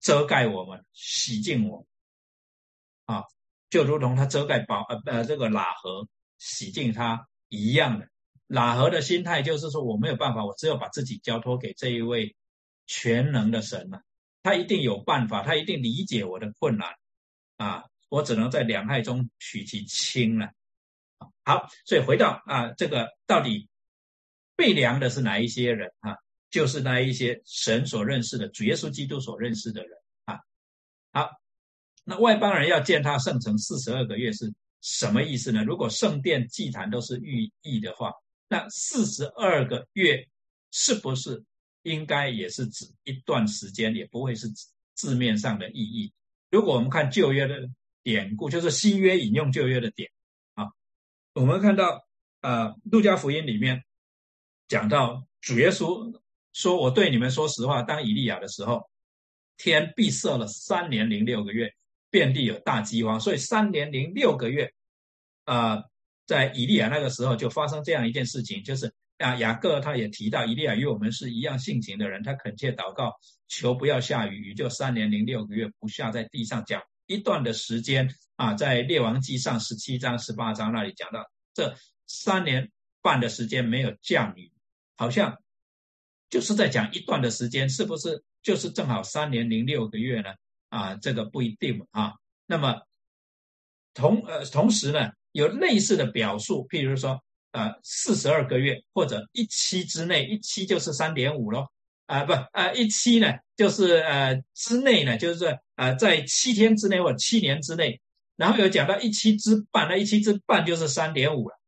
[0.04, 1.88] 遮盖我们，洗净我，
[3.06, 3.24] 啊，
[3.70, 8.08] 就如同他遮盖宝呃呃这个喇合洗净他一样的。
[8.48, 12.36] 喇合的心态就是说，我没有办法，我只有把自己交托给这一位
[12.86, 14.04] 全能的神了，
[14.44, 16.94] 他一定有办法，他一定理解我的困难。
[17.56, 20.52] 啊，我只能在两害中取其轻了。
[21.46, 23.70] 好，所以回到啊，这个到底
[24.58, 26.18] 被量的是哪一些人啊？
[26.54, 30.38] 就是那一些神所认识的主耶稣基督所认识的人啊。
[31.12, 31.32] 好，
[32.04, 35.64] 那外邦人要见他圣城四十二个月是什么意思呢？
[35.64, 38.12] 如果圣殿祭坛都是寓意的话，
[38.48, 40.28] 那四十二个月
[40.70, 41.44] 是不是
[41.82, 46.14] 应该也是指一段时间，也不会是指字面上的意义？
[46.52, 47.68] 如果我们看旧约的
[48.04, 50.12] 典故，就是新约引用旧约的典
[50.54, 50.70] 啊，
[51.34, 52.08] 我们看到
[52.42, 53.84] 呃，路加福音里面
[54.68, 56.22] 讲到主耶稣
[56.54, 58.90] 说：“我对你们说实话，当以利亚的时候，
[59.58, 61.74] 天闭塞了三年零六个月，
[62.10, 63.20] 遍地有大饥荒。
[63.20, 64.72] 所以三年零六个月，
[65.46, 65.84] 啊，
[66.26, 73.12] 在以利亚那个时候就发生这样一件事情，就是啊，雅各他也提到，以利亚与我们是一样性情的人，他恳切祷告。”
[73.50, 81.24] 求不要下雨，雨就三年零六个月不下，在地上讲一段的时间啊，在列王记上十七章、十八章那里讲到，
[81.54, 81.76] 这
[82.08, 82.72] 三年
[83.04, 84.52] 半的时间没有降雨，
[84.96, 85.38] 好像
[86.34, 90.32] 就是在讲一段的时间，是不是就是正好三年零六个月呢？
[90.70, 92.14] 啊，这个不一定啊。
[92.48, 92.82] 那么
[93.94, 101.72] 同呃同时呢，有类似的表述，譬如说呃四十二个月或者一期之内，一期就是三点五咯。
[102.08, 108.02] 啊不啊一期呢，就是呃之内呢，就是呃在七天之内或七年之内，
[108.38, 111.60] 然后有讲到一期之半，那一期之半就是三点五了，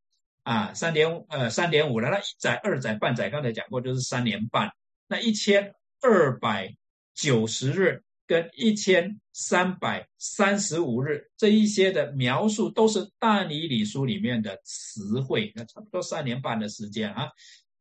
[0.46, 4.72] 啊三点五呃三点五了，那一载二载半载刚才讲过就是三年半，
[5.10, 6.74] 那一千二百
[7.14, 17.28] 九十日跟一千三百三十五日这一些的描述都是大尼里书里面的词汇，那差不多三年半的时间啊。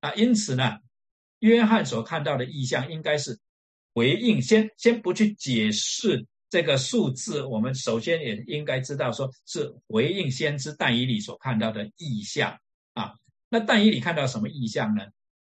[0.01, 0.79] 啊，因此呢。
[1.41, 3.39] 约翰所看到的意象应该是
[3.93, 12.57] 回应，先先不去解释这个数字，我们首先也应该知道，说是回应先知但以理所看到的意象
[12.93, 13.15] 啊。
[13.49, 15.05] 那但以理看到什么意象呢？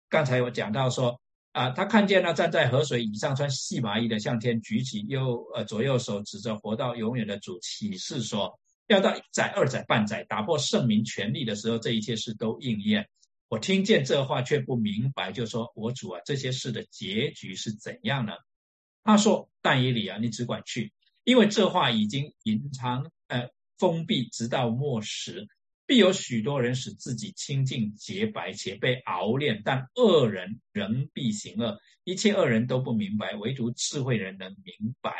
[0.08, 1.20] 刚才我讲到说
[1.52, 13.08] 啊，他看见了站在河水以上穿细麻衣的，向天举起右呃左右手指着活到永远的主启示说，要到一载、二载、半载打破圣民权力的时候，这一切事都应验。
[13.46, 18.32] 我听见这话却不明白，就说：“我主啊，这些事的结局是怎样呢？”
[19.04, 20.92] 他说：“但以理啊，你只管去，
[21.26, 25.48] 因为这话已经隐藏，呃，封闭，直到末时，
[25.84, 31.76] 必有许多人使自己清净洁白，且被熬炼，但恶人仍必行恶。
[32.04, 35.10] 一切恶人都不明白，唯独智慧人能明白。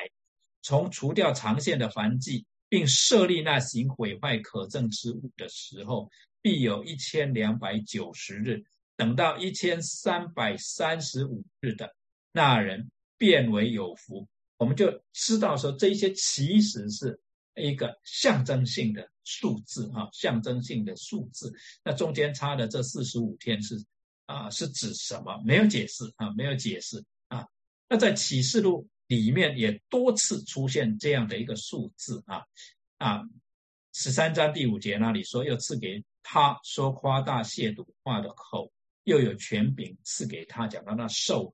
[0.63, 6.09] 从除掉长线的凡迹，并设立那行毁坏可憎之物的时候，
[6.41, 8.63] 必有一千两百九十日。
[8.97, 11.97] 等到一千三百三十五日的
[12.31, 17.21] 那人变为有福，我们就知道说这些其实是
[17.57, 21.53] 一个象征性的数字啊，象征性的数字。
[21.85, 23.85] 那中间差的这四十五天是
[24.27, 25.43] 啊，是指什么？
[25.45, 27.47] 没有解释啊，没有解释啊。
[27.89, 32.43] 那在启示录里面也多次出现这样的一个数字啊
[32.99, 33.23] 啊，
[33.93, 38.73] 十三章第五节那里说，又赐给他说夸大亵渎话的口。
[39.05, 41.53] 又有权柄赐给他，讲到那兽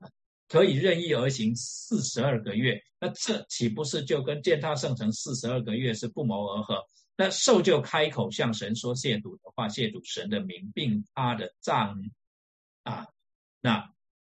[0.52, 6.78] 可以任意而行四十二个月，那这岂不是就跟践踏圣城四十二个月是不谋而合？
[7.16, 11.98] 那兽就开口向神说亵渎的话，亵渎神的名，并他的杖
[12.82, 13.06] 啊，
[13.62, 13.90] 那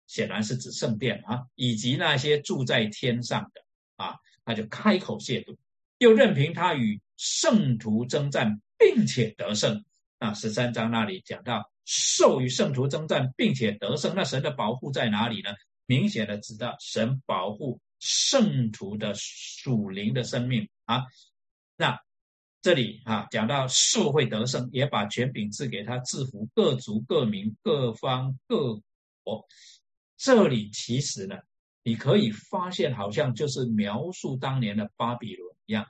[0.06, 3.62] 显然是指圣殿啊，以及那些住在天上的
[3.96, 5.58] 啊，他就开口亵渎，
[5.98, 9.84] 又任凭他与圣徒征战，并且得胜。
[10.20, 11.72] 啊，十三章那里讲到。
[11.86, 15.50] 兽与圣徒征战，并且得胜，那神的保护在哪里呢？
[15.86, 21.04] 明显的知道神保护圣徒的属灵的生命啊。
[21.76, 22.00] 那
[22.62, 28.76] 这里啊讲到社会得胜，也把权柄赐给他，制服各族、各民、各方、各
[29.24, 29.46] 国。
[30.18, 31.38] 这里其实呢，
[31.84, 35.88] 你可以发现，好像就是描述当年的巴比伦一样，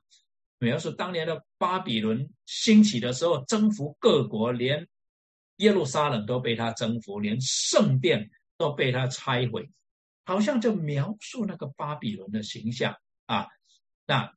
[0.59, 4.87] 描述当年的巴比伦兴起的时候，征服各国，连。
[5.57, 9.69] 耶路撒冷都被他征服，连圣殿都被他拆毁，
[10.25, 12.95] 好像就描述那个巴比伦的形象
[13.25, 13.47] 啊。
[14.05, 14.31] 那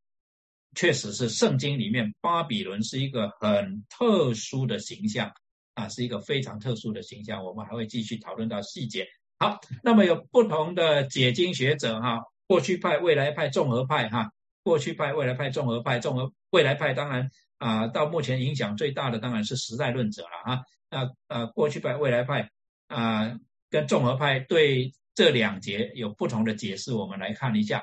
[0.75, 5.33] 确实是圣经里面巴比伦是一个很特殊的形象
[5.75, 7.45] 啊，是一个非常特殊的形象。
[7.45, 9.07] 我们还会继续讨论到细节。
[9.39, 14.31] 好，那么有不同的解经学者哈，过去派、未来派、综合派哈，
[14.63, 20.61] 过去派、未来派、综合派、综合未来派，当然啊，到目前影响最大的当然是时代论者了啊。
[20.91, 22.51] 那呃，过去派、未来派
[22.87, 26.93] 啊，跟综合派对这两节有不同的解释。
[26.93, 27.83] 我们来看一下，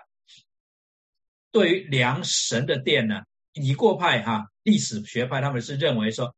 [1.51, 6.34] 对于量神的殿呢，已过派哈历史学派他们是认为说，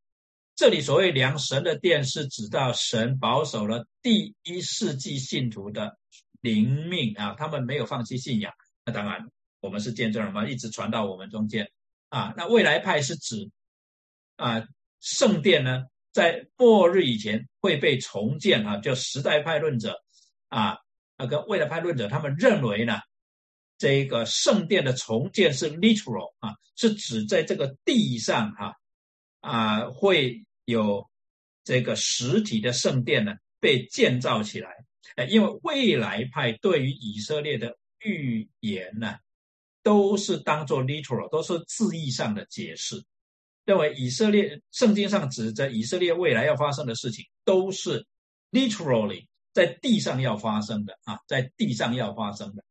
[0.55, 5.97] 这里所谓量神的殿是指到神保守了第一世纪信徒的
[6.39, 8.53] 灵命啊，他们没有放弃信仰。
[8.85, 9.29] 那当然，
[9.59, 11.69] 我们是见证人嘛，一直传到我们中间
[12.07, 12.33] 啊。
[12.37, 13.51] 那未来派是指
[14.37, 14.65] 啊
[15.01, 15.83] 圣殿呢？
[16.13, 20.01] 在末日以前会被重建啊，就时代派论者
[20.47, 20.77] 啊，
[21.17, 22.99] 那个未来派论者，他们认为呢，
[23.77, 28.75] 这个圣殿的重建是 literal 啊，是指在这个地上哈
[29.41, 31.09] 啊会有
[31.63, 34.69] 这个实体的圣殿呢被建造起来。
[35.15, 39.15] 哎，因为未来派对于以色列的预言呢，
[39.83, 43.01] 都是当做 literal，都是字义上的解释。
[43.63, 48.05] 认为以色列圣经上指着以色列未来要发生的事情，都是
[48.51, 52.63] literally 在地上要发生的啊，在地上要发生的。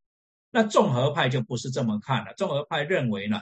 [0.51, 2.35] 那综合派就不是这么看了。
[2.37, 3.41] 综合派认为呢，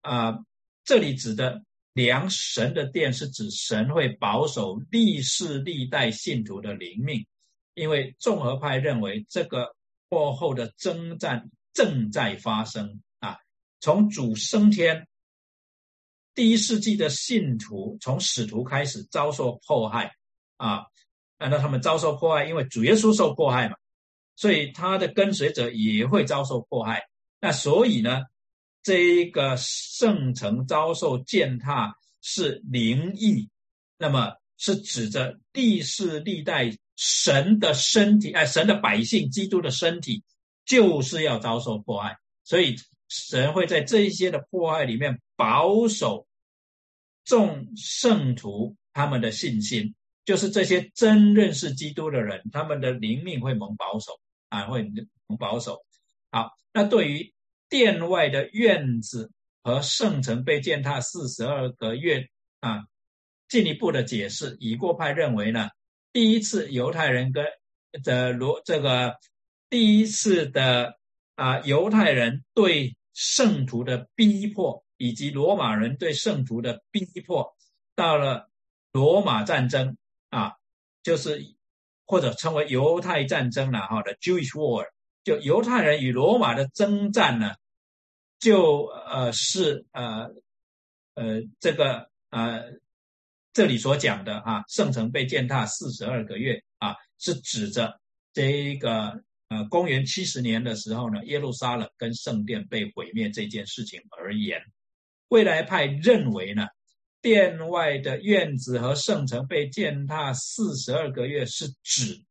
[0.00, 0.38] 啊，
[0.82, 1.62] 这里指的
[1.92, 7.26] 量神的殿是指神会保守历世历代信徒的灵命，
[7.74, 9.76] 因为综合派认为这个
[10.08, 13.36] 过后的征战正在发生啊，
[13.78, 15.06] 从主升天。
[16.34, 20.16] 第一世纪的信徒从使徒开始遭受迫害
[20.56, 20.86] 啊，
[21.40, 23.74] 难道他们遭受迫害，因为主耶稣受迫害嘛，
[24.36, 27.02] 所以他的跟随者也会遭受迫害。
[27.40, 28.22] 那所以呢，
[28.84, 33.48] 这一个圣城遭受践踏是灵异，
[33.98, 40.22] 那么是指着历世历代神的身体，哎，神的百姓，基督的身体
[40.64, 42.76] 就是要遭受迫害，所以。
[43.12, 46.28] 神会在这一些的迫害里面保守
[47.24, 49.96] 众圣徒他们的信心，
[50.30, 54.88] 就是这些真认识基督的人，他们的灵命会蒙保守啊，会
[55.26, 55.76] 蒙保守。
[56.30, 57.34] 好，那对于
[57.68, 59.32] 殿外的院子
[59.64, 62.28] 和圣城被践踏四十二个月
[62.60, 62.84] 啊，
[63.48, 65.68] 进一步的解释，已过派认为呢，
[66.12, 67.44] 第一次犹太人跟
[68.04, 69.16] 的罗这个
[69.68, 70.94] 第一次的
[71.34, 72.94] 啊犹太人对。
[73.12, 77.54] 圣徒的逼迫，以及罗马人对圣徒的逼迫，
[77.94, 78.48] 到了
[78.92, 79.98] 罗马战争
[80.30, 80.54] 啊，
[81.02, 81.54] 就是
[82.06, 84.86] 或者称为犹太战争了哈的 Jewish War，
[85.22, 87.54] 就犹太人与罗马的征战呢，
[88.38, 90.30] 就呃是呃
[91.14, 92.64] 呃这个呃
[93.52, 98.00] 这里所讲的啊，圣城被践踏四十二个月啊，是指着
[98.32, 104.60] 这个呃公元七十年的时候呢，耶路撒冷跟圣殿被毁灭这件事情而言，
[105.28, 106.66] 未来派认为呢，
[107.22, 112.24] 殿外的院子和圣城被践踏四十二个月是指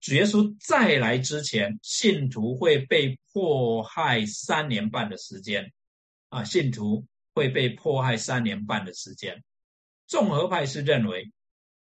[0.00, 5.72] 主耶稣再来之前，信徒会被迫害三年半的时间，
[6.28, 9.42] 啊，信徒会被迫害三年半的时间。
[10.06, 11.30] 综合派是认为。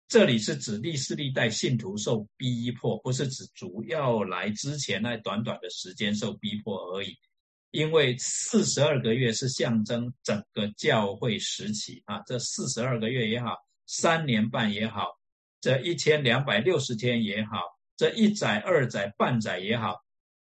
[0.09, 7.17] 这里是指历世历代信徒受逼迫，不是指主要来之前那短短的时间受逼迫而已。
[7.71, 13.57] 因为四十二个月是象征整个教会时期啊，这四十二个月也好，
[13.87, 15.07] 三年半也好，
[15.61, 17.61] 这一千两百六十天也好，
[17.97, 19.97] 这一载二载半载也好，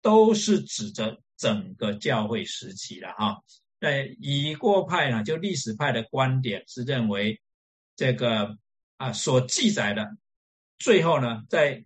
[0.02, 3.42] 都是指着整个教会时期的哈。
[3.80, 7.42] 那以过派呢，就历史派的观点是认为
[7.96, 8.58] 这个。
[9.00, 10.06] 啊，所记载的，
[10.78, 11.86] 最后呢，在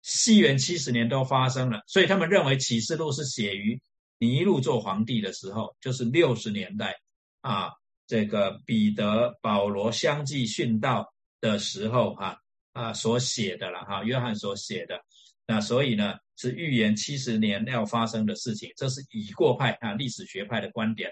[0.00, 3.82] 西元七十年都发生了，所以他们认为启示录是写于
[4.28, 6.94] 尼禄做皇帝的时候，就是六十年代
[7.40, 7.72] 啊，
[8.06, 12.38] 这个彼得、保罗相继殉道的时候，哈
[12.72, 15.00] 啊所写的了，哈，约翰所写的，
[15.46, 21.10] 那所以呢，是预言七十年要发生的事情，这是已过派啊历史学派的观点。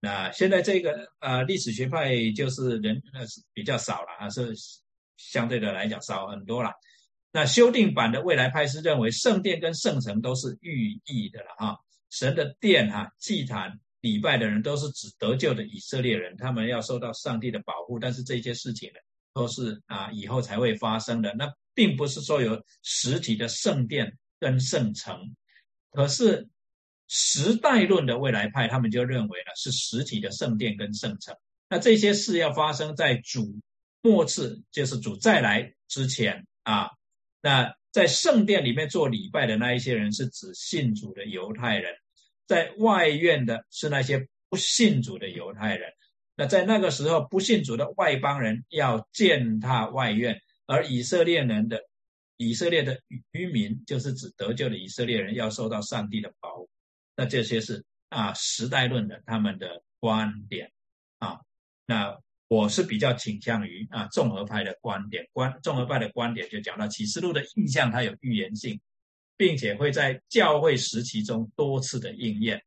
[0.00, 4.52] 那现在这个呃历史学派就是人那是比较少了啊，是
[5.16, 6.72] 相对的来讲少很多了。
[7.30, 11.76] 那修订版的未来派是认为圣殿跟圣城都是寓意的了啊，
[12.12, 17.98] 神的殿哈祭坛礼拜的人都是指得救的以色列人，他们要受到上帝的保护。
[17.98, 19.00] 但是这些事情呢
[19.34, 25.34] 都是啊以后才会发生的，那并不是说有实体的圣殿跟圣城，
[25.90, 26.48] 可是。
[27.14, 31.36] 时代论的未来派，他们就认为呢是实体的圣殿跟圣城。
[31.68, 33.54] 那这些事要发生在主
[34.00, 36.88] 末次，就是主再来之前啊。
[37.42, 41.92] 那在圣殿里面做礼拜的那一些人，是指信主的犹太人；
[42.52, 45.90] 在外院的是那些不信主的犹太人。
[46.36, 51.80] 那在那个时候，不信主的外邦人要践踏外院，而以色列人的
[52.36, 53.00] 以色列的
[53.30, 56.68] 渔民，就是指得救的以色列人，要受到上帝的保护。
[57.16, 60.70] 那这些是啊时代论的他们的观点
[61.20, 61.40] 啊，
[61.86, 62.14] 那
[62.48, 68.78] 我是比较倾向于啊综合派的观点，观综合派的观点就讲到启示录的印象，它有预言性，
[69.36, 72.62] 并且会在教会时期中多次的应验，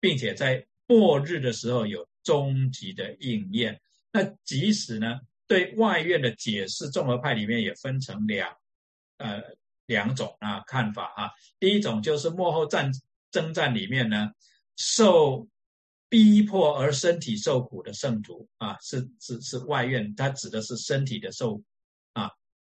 [0.00, 3.80] 并且在末日的时候有终极的应验。
[4.12, 8.48] 那即使呢对外院的解释，综合派里面也分成两
[9.18, 9.42] 呃
[9.86, 12.90] 两种啊看法啊，第一种就是幕后战。
[13.32, 14.28] 征战里面呢，
[14.74, 15.46] 受
[16.08, 21.62] 逼迫而身体受苦的圣徒啊，是是是外院，他指的是身体的受啊。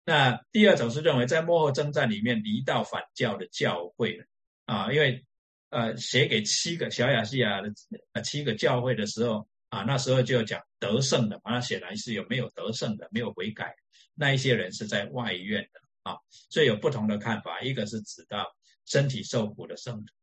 [0.03, 4.19] 那第二种是认为在幕后征战里面离道反教的教会
[4.65, 5.23] 啊，因为
[5.69, 13.75] 呃写给七个小亚细亚的七个教会的时候啊，那时候就讲得胜的，那显然是有没有得胜的，没有悔改。
[14.13, 16.17] 那一些人是在外院的啊，
[16.49, 18.45] 所以有不同的看法，一个是指到
[18.85, 20.13] 身体受苦的圣徒。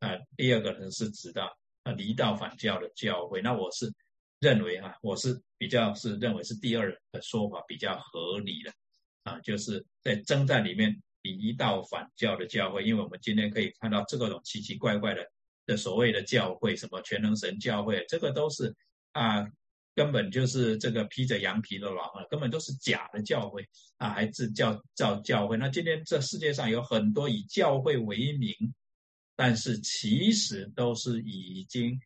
[0.00, 3.92] 啊，第二个呢是指到啊离道反教的教会，那我是
[4.40, 8.72] 认为啊，我是比较是认为是第二的说法比较合理的
[9.28, 15.26] 啊，就是在征战里面离道反教的教会，因为我们今天可以看到这个种奇奇怪怪的
[15.66, 18.74] 的所谓的教会，什么全能神教会，这个都是
[19.12, 19.46] 啊
[19.94, 25.56] 根本就是这个披着羊皮的狼啊，根本都是假的教会啊，还是叫造教会。
[25.56, 28.54] 那今天这世界上有很多以教会为名。
[29.40, 31.96] 但是其实都是已经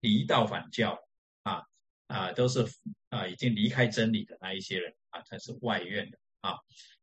[0.00, 0.94] 离道反教
[1.42, 1.62] 啊
[2.06, 2.62] 啊，都是
[3.08, 6.54] 啊已经离开真理的那一些人啊，才是外院的啊。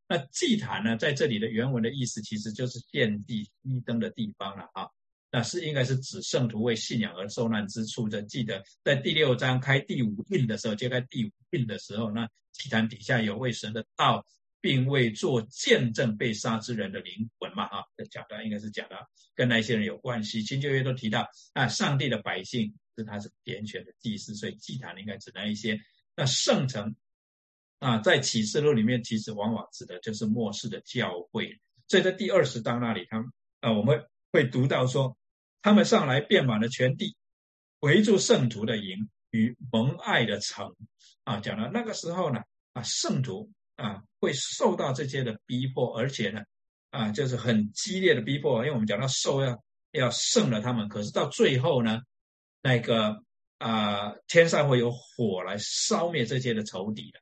[0.08, 4.88] 那祭坛呢，在这里的原文的意思其实就是献祭一灯的地方了啊。
[5.30, 8.22] 那是应该是指圣徒为信仰而受难之处的。
[8.22, 14.24] 记得在第六章开第五印的时候，揭开第五印的时候，那祭坛底下有为神的道。
[14.62, 17.64] 并未做见证被杀之人的灵魂嘛？
[17.64, 18.96] 啊，讲的应该是讲的
[19.34, 20.42] 跟那些人有关系。
[20.42, 25.80] 新旧约都提到啊，上帝的百姓是他是点选的祭司，所以祭坛应该指那一些。
[26.14, 26.94] 那圣城
[27.80, 31.60] 啊，在启示录里面其实往往指的就是末世的教会。
[31.88, 33.26] 所以在第二十章那里，他们
[33.58, 35.16] 啊，我们会读到说，
[35.62, 37.16] 他们上来遍满了全地，
[37.80, 40.76] 围住圣徒的营与蒙爱的城
[41.24, 42.40] 啊，讲了那个时候呢
[42.74, 43.50] 啊，圣徒。
[43.76, 46.42] 啊，会受到这些的逼迫，而且呢，
[46.90, 48.58] 啊，就是很激烈的逼迫。
[48.58, 49.58] 因为我们讲到受要
[49.92, 52.02] 要胜了他们，可是到最后呢，
[52.60, 53.22] 那个
[53.56, 57.18] 啊，天上会有火来烧灭这些的仇敌的。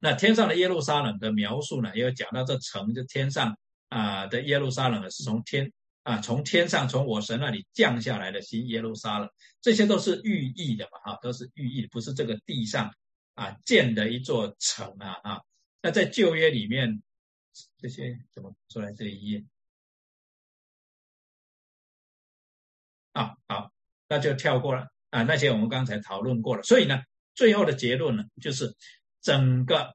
[0.00, 3.56] 那天上的耶路撒冷的描述呢，也有讲到这城，这天上
[3.88, 5.72] 啊的耶路撒冷是从天
[6.02, 9.28] 啊从天上从我神那里降下来的新耶路撒冷，
[9.60, 12.94] 这些都是寓意的嘛哈，都是寓意，不是这个地上
[13.34, 15.40] 啊建的一座城啊啊。
[15.82, 17.02] 那在旧约里面，
[17.78, 19.44] 这些怎么出来这一页？
[23.12, 23.72] 啊好，
[24.08, 26.62] 那就跳过了啊，那些我们刚才讨论过了。
[26.62, 27.00] 所以呢，
[27.34, 28.72] 最后的结论呢，就是
[29.28, 29.94] 整个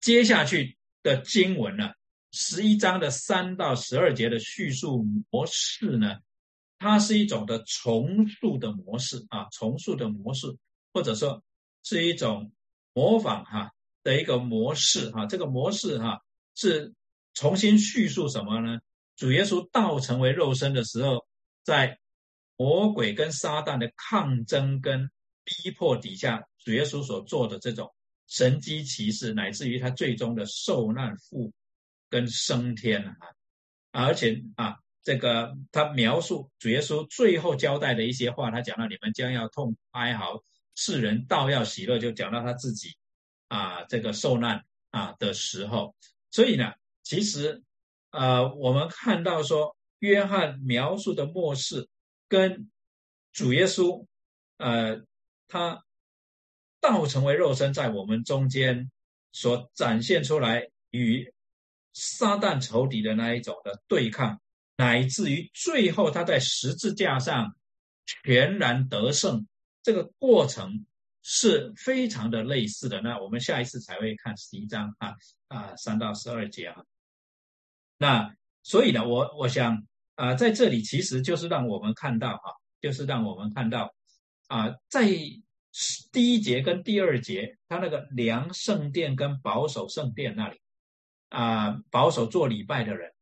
[0.00, 1.94] 接下去的经文呢，
[2.30, 6.20] 十一章的三到十二节的叙述模式呢，
[6.78, 10.46] 它是一种的重塑的模式啊，重塑的模式，
[10.92, 11.42] 或者说
[11.82, 12.52] 是一种
[12.92, 13.72] 模仿哈。
[14.04, 16.20] 的一个模式哈，这个模式哈
[16.54, 16.94] 是
[17.34, 18.78] 重新叙述什么呢？
[19.16, 21.26] 主耶稣道成为肉身的时候，
[21.64, 21.98] 在
[22.56, 25.10] 魔鬼跟撒旦的抗争跟
[25.42, 27.94] 逼迫底下，主耶稣所做的这种
[28.26, 31.52] 神机骑士，乃至于他最终的受难复
[32.10, 33.16] 跟升天啊，
[33.92, 40.42] 而且啊，这个他描述主耶稣最后交代的一些话，他讲到你们将要痛哀嚎，
[40.74, 42.96] 世人倒要喜乐，就讲到他自己。
[43.48, 45.94] 啊，这个受难啊的时候，
[46.32, 46.72] 所以呢，
[47.04, 47.62] 其实
[48.10, 51.88] 呃，我们看到说，约翰描述的末世
[52.26, 52.68] 跟
[53.32, 54.04] 主耶稣
[54.56, 55.00] 呃，
[55.46, 55.85] 他
[56.86, 58.90] 道成为肉身在我们中间
[59.32, 61.32] 所展现出来与
[61.92, 64.40] 撒旦仇敌的那一种的对抗，
[64.76, 67.56] 乃至于最后他在十字架上
[68.24, 69.46] 全然得胜
[69.82, 70.86] 这个过程。
[71.28, 73.00] 是非常的类似的。
[73.00, 75.16] 那我们下一次才会看十一章啊
[75.48, 76.84] 啊三到十二节啊。
[77.98, 78.32] 那
[78.62, 79.84] 所以呢，我我想
[80.14, 83.92] 啊，在这里其实就是让我们看到哈，就是让我们看到
[84.46, 85.10] 啊，在
[86.12, 90.60] 第一节跟第二节，他那个良圣殿跟保守圣殿那里
[91.28, 93.12] 啊，保守做礼拜的人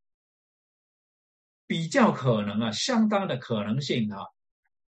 [1.67, 4.19] 比较可能啊，相当的可能性啊，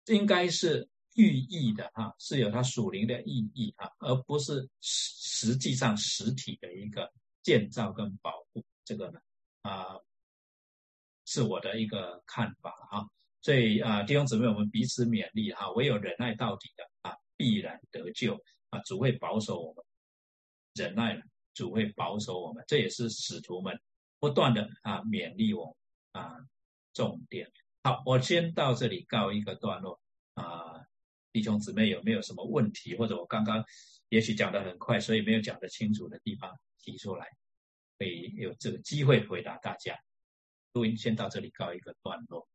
[0.08, 0.88] 应该是。
[1.16, 7.12] 寓意的哈是有它属灵的意义啊，而不是实实际上实体的一个
[7.44, 8.64] 建造跟保护。
[8.86, 9.20] 这个呢
[9.62, 10.00] 啊，
[11.26, 13.06] 是我的一个看法哈。
[13.42, 16.90] 所以啊，弟兄姊妹，我们彼此勉励哈，唯有忍耐到底的，
[17.42, 18.36] 必然得救
[18.70, 18.80] 啊。
[18.82, 19.84] 主会保守我们，
[20.76, 21.24] 忍耐了，
[21.56, 22.64] 主会保守我们。
[22.68, 23.82] 这也是使徒们
[24.20, 25.76] 不断的啊勉励我
[26.12, 26.36] 啊
[26.94, 27.52] 重点。
[27.84, 30.00] 好，我先到这里告一个段落
[30.36, 30.86] 啊。
[31.32, 33.64] 弟兄姊妹有没有什么问题，或者我刚刚
[34.10, 37.26] 也许讲的很快，所以没有讲得清楚的地方提出来，
[37.98, 39.98] 可以有这个机会回答大家。
[40.74, 42.48] 录音先到这里告一个段落。